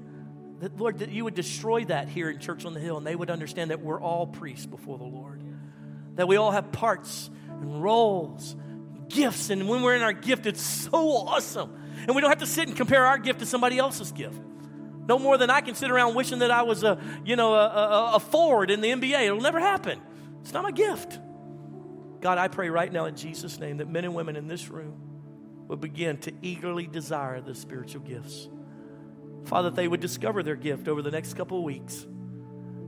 [0.61, 3.17] That, Lord, that you would destroy that here in Church on the Hill and they
[3.17, 5.43] would understand that we're all priests before the Lord.
[6.15, 8.55] That we all have parts and roles,
[9.09, 11.75] gifts, and when we're in our gift, it's so awesome.
[12.07, 14.41] And we don't have to sit and compare our gift to somebody else's gift.
[15.07, 17.67] No more than I can sit around wishing that I was a, you know, a,
[17.67, 19.27] a, a forward in the NBA.
[19.27, 20.01] It'll never happen.
[20.43, 21.19] It's not my gift.
[22.21, 25.01] God, I pray right now in Jesus' name that men and women in this room
[25.69, 28.49] would begin to eagerly desire the spiritual gifts.
[29.45, 32.07] Father, that they would discover their gift over the next couple of weeks.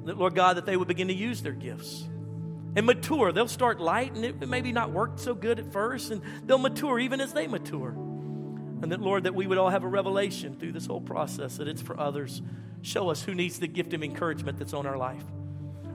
[0.04, 2.08] That, Lord God, that they would begin to use their gifts
[2.76, 3.32] and mature.
[3.32, 6.98] They'll start light and it maybe not work so good at first, and they'll mature
[6.98, 7.94] even as they mature.
[8.82, 11.68] And that, Lord, that we would all have a revelation through this whole process that
[11.68, 12.40] it's for others.
[12.82, 15.22] Show us who needs the gift of encouragement that's on our life.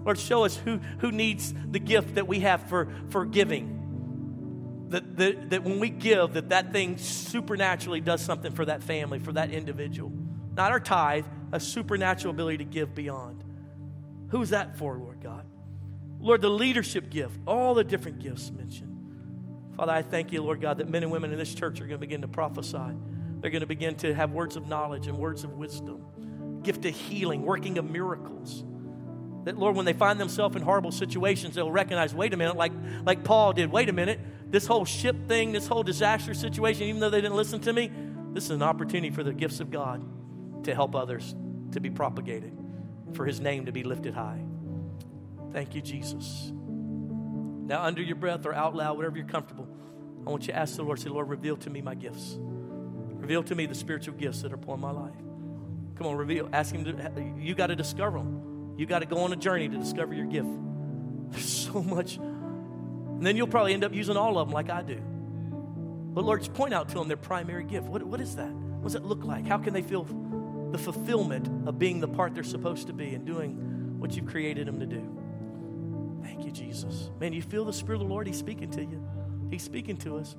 [0.03, 3.75] Lord, show us who, who needs the gift that we have for, for giving
[4.89, 9.19] that, that, that when we give, that that thing supernaturally does something for that family,
[9.19, 10.11] for that individual.
[10.55, 13.43] Not our tithe, a supernatural ability to give beyond.
[14.29, 15.45] Who's that for, Lord God?
[16.19, 18.94] Lord, the leadership gift, all the different gifts mentioned.
[19.75, 21.91] Father, I thank you, Lord God, that men and women in this church are going
[21.91, 22.77] to begin to prophesy.
[23.41, 26.95] They're going to begin to have words of knowledge and words of wisdom, gift of
[26.95, 28.63] healing, working of miracles.
[29.43, 32.71] That, Lord, when they find themselves in horrible situations, they'll recognize, wait a minute, like,
[33.05, 34.19] like Paul did, wait a minute,
[34.49, 37.91] this whole ship thing, this whole disaster situation, even though they didn't listen to me,
[38.33, 40.03] this is an opportunity for the gifts of God
[40.63, 41.35] to help others
[41.73, 42.57] to be propagated,
[43.13, 44.43] for his name to be lifted high.
[45.51, 46.51] Thank you, Jesus.
[47.65, 49.67] Now, under your breath or out loud, whatever you're comfortable,
[50.25, 52.37] I want you to ask the Lord, say, Lord, reveal to me my gifts.
[52.39, 55.15] Reveal to me the spiritual gifts that are upon my life.
[55.95, 56.47] Come on, reveal.
[56.53, 58.75] Ask Him to, you got to discover them.
[58.77, 60.49] You got to go on a journey to discover your gift.
[61.29, 62.17] There's so much.
[62.17, 65.01] And then you'll probably end up using all of them like I do.
[66.15, 67.87] But Lord, just point out to them their primary gift.
[67.87, 68.51] What, what is that?
[68.51, 69.47] What does it look like?
[69.47, 70.03] How can they feel
[70.71, 74.67] the fulfillment of being the part they're supposed to be and doing what you've created
[74.67, 75.24] them to do?
[76.25, 77.11] Thank you, Jesus.
[77.19, 78.25] Man, you feel the Spirit of the Lord?
[78.25, 79.07] He's speaking to you.
[79.51, 80.35] He's speaking to us.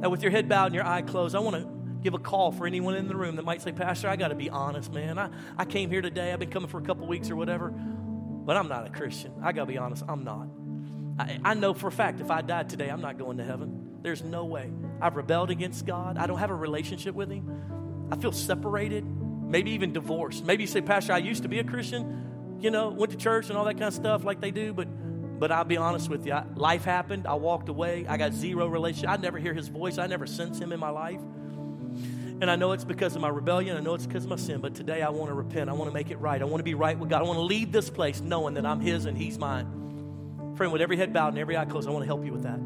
[0.00, 1.68] Now, with your head bowed and your eye closed, I want to
[2.02, 4.34] give a call for anyone in the room that might say, Pastor, I got to
[4.34, 5.18] be honest, man.
[5.18, 5.28] I,
[5.58, 6.32] I came here today.
[6.32, 9.32] I've been coming for a couple weeks or whatever, but I'm not a Christian.
[9.42, 10.48] I got to be honest, I'm not.
[11.18, 13.98] I, I know for a fact if I died today, I'm not going to heaven.
[14.00, 14.70] There's no way.
[15.02, 16.16] I've rebelled against God.
[16.16, 18.08] I don't have a relationship with Him.
[18.10, 20.46] I feel separated, maybe even divorced.
[20.46, 22.25] Maybe you say, Pastor, I used to be a Christian,
[22.60, 24.88] you know, went to church and all that kind of stuff like they do, but
[25.38, 26.32] but I'll be honest with you.
[26.32, 27.26] I, life happened.
[27.26, 28.06] I walked away.
[28.08, 29.10] I got zero relationship.
[29.10, 29.98] I never hear his voice.
[29.98, 31.20] I never sense him in my life.
[32.40, 33.76] And I know it's because of my rebellion.
[33.76, 34.60] I know it's because of my sin.
[34.60, 35.70] But today I want to repent.
[35.70, 36.40] I want to make it right.
[36.40, 37.22] I want to be right with God.
[37.22, 40.54] I want to leave this place knowing that I'm his and he's mine.
[40.56, 42.44] Friend, with every head bowed and every eye closed, I want to help you with
[42.44, 42.58] that.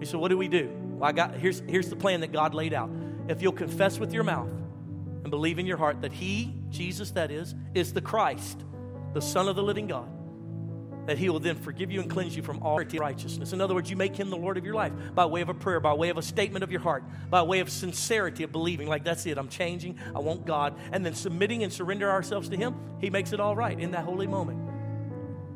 [0.00, 0.70] You said, what do we do?
[0.96, 2.90] Well, I got, here's, here's the plan that God laid out.
[3.28, 7.30] If you'll confess with your mouth and believe in your heart that he, Jesus that
[7.30, 8.62] is, is the Christ,
[9.14, 10.08] the Son of the living God,
[11.06, 13.52] that he will then forgive you and cleanse you from all righteousness.
[13.52, 15.54] In other words, you make him the Lord of your life by way of a
[15.54, 18.88] prayer, by way of a statement of your heart, by way of sincerity of believing,
[18.88, 22.56] like that's it, I'm changing, I want God, and then submitting and surrender ourselves to
[22.56, 24.68] him, he makes it all right in that holy moment.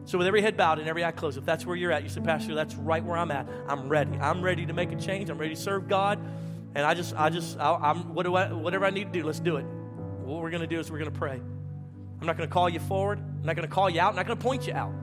[0.04, 2.08] So, with every head bowed and every eye closed, if that's where you're at, you
[2.08, 3.46] say, Pastor, that's right where I'm at.
[3.68, 4.10] I'm ready.
[4.18, 5.30] I'm ready to make a change.
[5.30, 6.18] I'm ready to serve God.
[6.74, 9.24] And I just, I just, I, am what do I, whatever I need to do,
[9.24, 9.62] let's do it.
[9.62, 11.40] What we're going to do is we're going to pray.
[12.22, 13.18] I'm not going to call you forward.
[13.18, 14.10] I'm not going to call you out.
[14.10, 14.94] I'm not going to point you out.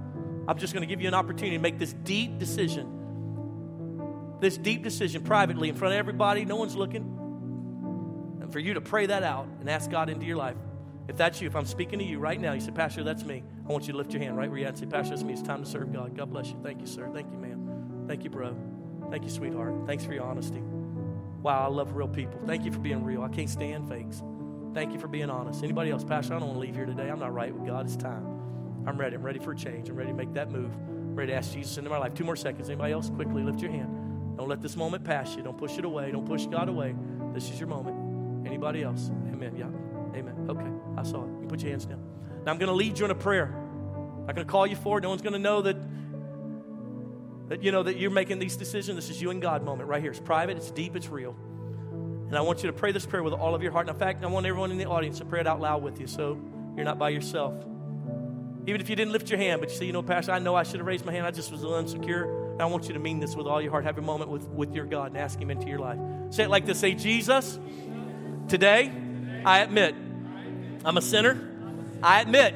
[0.48, 4.38] I'm just going to give you an opportunity to make this deep decision.
[4.40, 7.04] This deep decision privately in front of everybody, no one's looking.
[8.42, 10.56] And for you to pray that out and ask God into your life.
[11.10, 13.44] If that's you, if I'm speaking to you right now, you say, Pastor, that's me.
[13.68, 15.24] I want you to lift your hand right where you're at and say, Pastor, that's
[15.24, 15.34] me.
[15.34, 16.16] It's time to serve God.
[16.16, 16.58] God bless you.
[16.64, 17.10] Thank you, sir.
[17.14, 18.06] Thank you, ma'am.
[18.08, 18.56] Thank you, bro.
[19.12, 19.74] Thank you, sweetheart.
[19.86, 20.62] Thanks for your honesty.
[21.44, 22.40] Wow, I love real people.
[22.46, 23.24] Thank you for being real.
[23.24, 24.24] I can't stand fakes.
[24.80, 25.62] Thank you for being honest.
[25.62, 26.06] Anybody else?
[26.06, 27.10] Pastor, I don't want to leave here today.
[27.10, 27.86] I'm not right with God.
[27.86, 28.24] It's time.
[28.88, 29.14] I'm ready.
[29.18, 29.90] I'm ready for a change.
[29.90, 30.72] I'm ready to make that move.
[30.74, 32.14] I'm ready to ask Jesus into my life.
[32.14, 32.70] Two more seconds.
[32.70, 33.10] Anybody else?
[33.10, 34.38] Quickly lift your hand.
[34.38, 35.44] Don't let this moment pass you.
[35.44, 36.12] Don't push it away.
[36.12, 36.96] Don't push God away.
[37.34, 38.48] This is your moment.
[38.48, 39.12] Anybody else?
[39.34, 39.54] Amen.
[39.58, 39.66] Yeah.
[40.18, 40.48] Amen.
[40.50, 40.72] Okay.
[40.98, 41.42] I saw it.
[41.42, 42.02] You put your hands down.
[42.46, 43.54] Now I'm going to lead you in a prayer.
[44.30, 45.04] I'm going to call you forward.
[45.04, 45.76] No one's going to know that
[47.50, 48.96] that you know that you're making these decisions.
[48.96, 50.12] This is you and God moment right here.
[50.12, 50.56] It's private.
[50.56, 50.96] It's deep.
[50.96, 51.36] It's real.
[52.30, 53.88] And I want you to pray this prayer with all of your heart.
[53.88, 56.00] And in fact, I want everyone in the audience to pray it out loud with
[56.00, 56.40] you, so
[56.76, 57.56] you're not by yourself.
[58.68, 60.54] Even if you didn't lift your hand, but you say, you know, Pastor, I know
[60.54, 61.26] I should have raised my hand.
[61.26, 62.52] I just was a little insecure.
[62.52, 63.84] And I want you to mean this with all your heart.
[63.86, 65.98] Have a moment with, with your God and ask Him into your life.
[66.30, 67.58] Say it like this Say, Jesus,
[68.48, 68.92] today
[69.44, 69.96] I admit
[70.86, 71.50] I'm a sinner.
[72.04, 72.54] I admit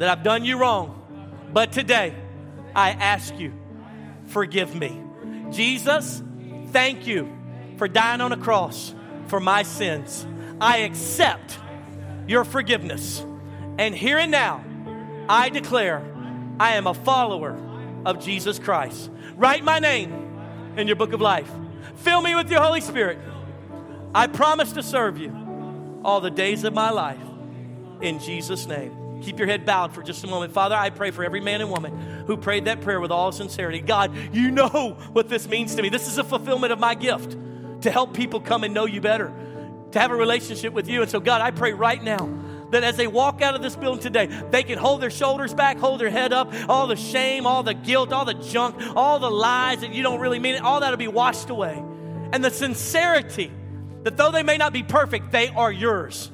[0.00, 1.48] that I've done you wrong.
[1.52, 2.16] But today
[2.74, 3.52] I ask you,
[4.26, 5.00] forgive me.
[5.52, 6.20] Jesus,
[6.72, 7.32] thank you
[7.76, 8.92] for dying on a cross
[9.26, 10.26] for my sins.
[10.60, 11.58] I accept
[12.26, 13.24] your forgiveness.
[13.78, 14.64] And here and now,
[15.28, 16.02] I declare
[16.60, 17.58] I am a follower
[18.04, 19.10] of Jesus Christ.
[19.36, 21.50] Write my name in your book of life.
[21.96, 23.18] Fill me with your Holy Spirit.
[24.14, 27.18] I promise to serve you all the days of my life
[28.00, 29.20] in Jesus' name.
[29.22, 30.52] Keep your head bowed for just a moment.
[30.52, 33.80] Father, I pray for every man and woman who prayed that prayer with all sincerity.
[33.80, 35.88] God, you know what this means to me.
[35.88, 37.36] This is a fulfillment of my gift
[37.84, 39.32] to help people come and know you better,
[39.92, 41.02] to have a relationship with you.
[41.02, 42.30] And so, God, I pray right now
[42.70, 45.78] that as they walk out of this building today, they can hold their shoulders back,
[45.78, 46.52] hold their head up.
[46.68, 50.18] All the shame, all the guilt, all the junk, all the lies that you don't
[50.18, 51.80] really mean it, all that'll be washed away.
[52.32, 53.52] And the sincerity
[54.02, 56.30] that though they may not be perfect, they are yours.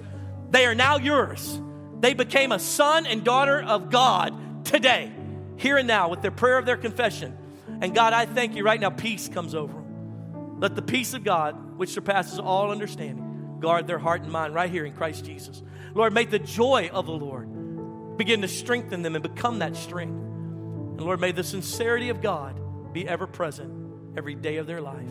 [0.50, 1.60] They are now yours.
[1.98, 5.12] They became a son and daughter of God today,
[5.56, 7.36] here and now, with their prayer of their confession.
[7.80, 9.79] And God, I thank you right now, peace comes over.
[10.60, 14.70] Let the peace of God, which surpasses all understanding, guard their heart and mind right
[14.70, 15.62] here in Christ Jesus.
[15.94, 20.12] Lord, may the joy of the Lord begin to strengthen them and become that strength.
[20.12, 22.60] And Lord, may the sincerity of God
[22.92, 23.72] be ever present
[24.16, 25.08] every day of their life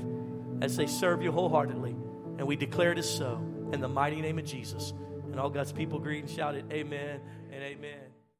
[0.61, 1.95] as they serve you wholeheartedly.
[2.37, 3.43] And we declare it as so
[3.73, 4.93] in the mighty name of Jesus.
[5.31, 7.19] And all God's people greet and shout it, Amen
[7.51, 8.08] and Amen.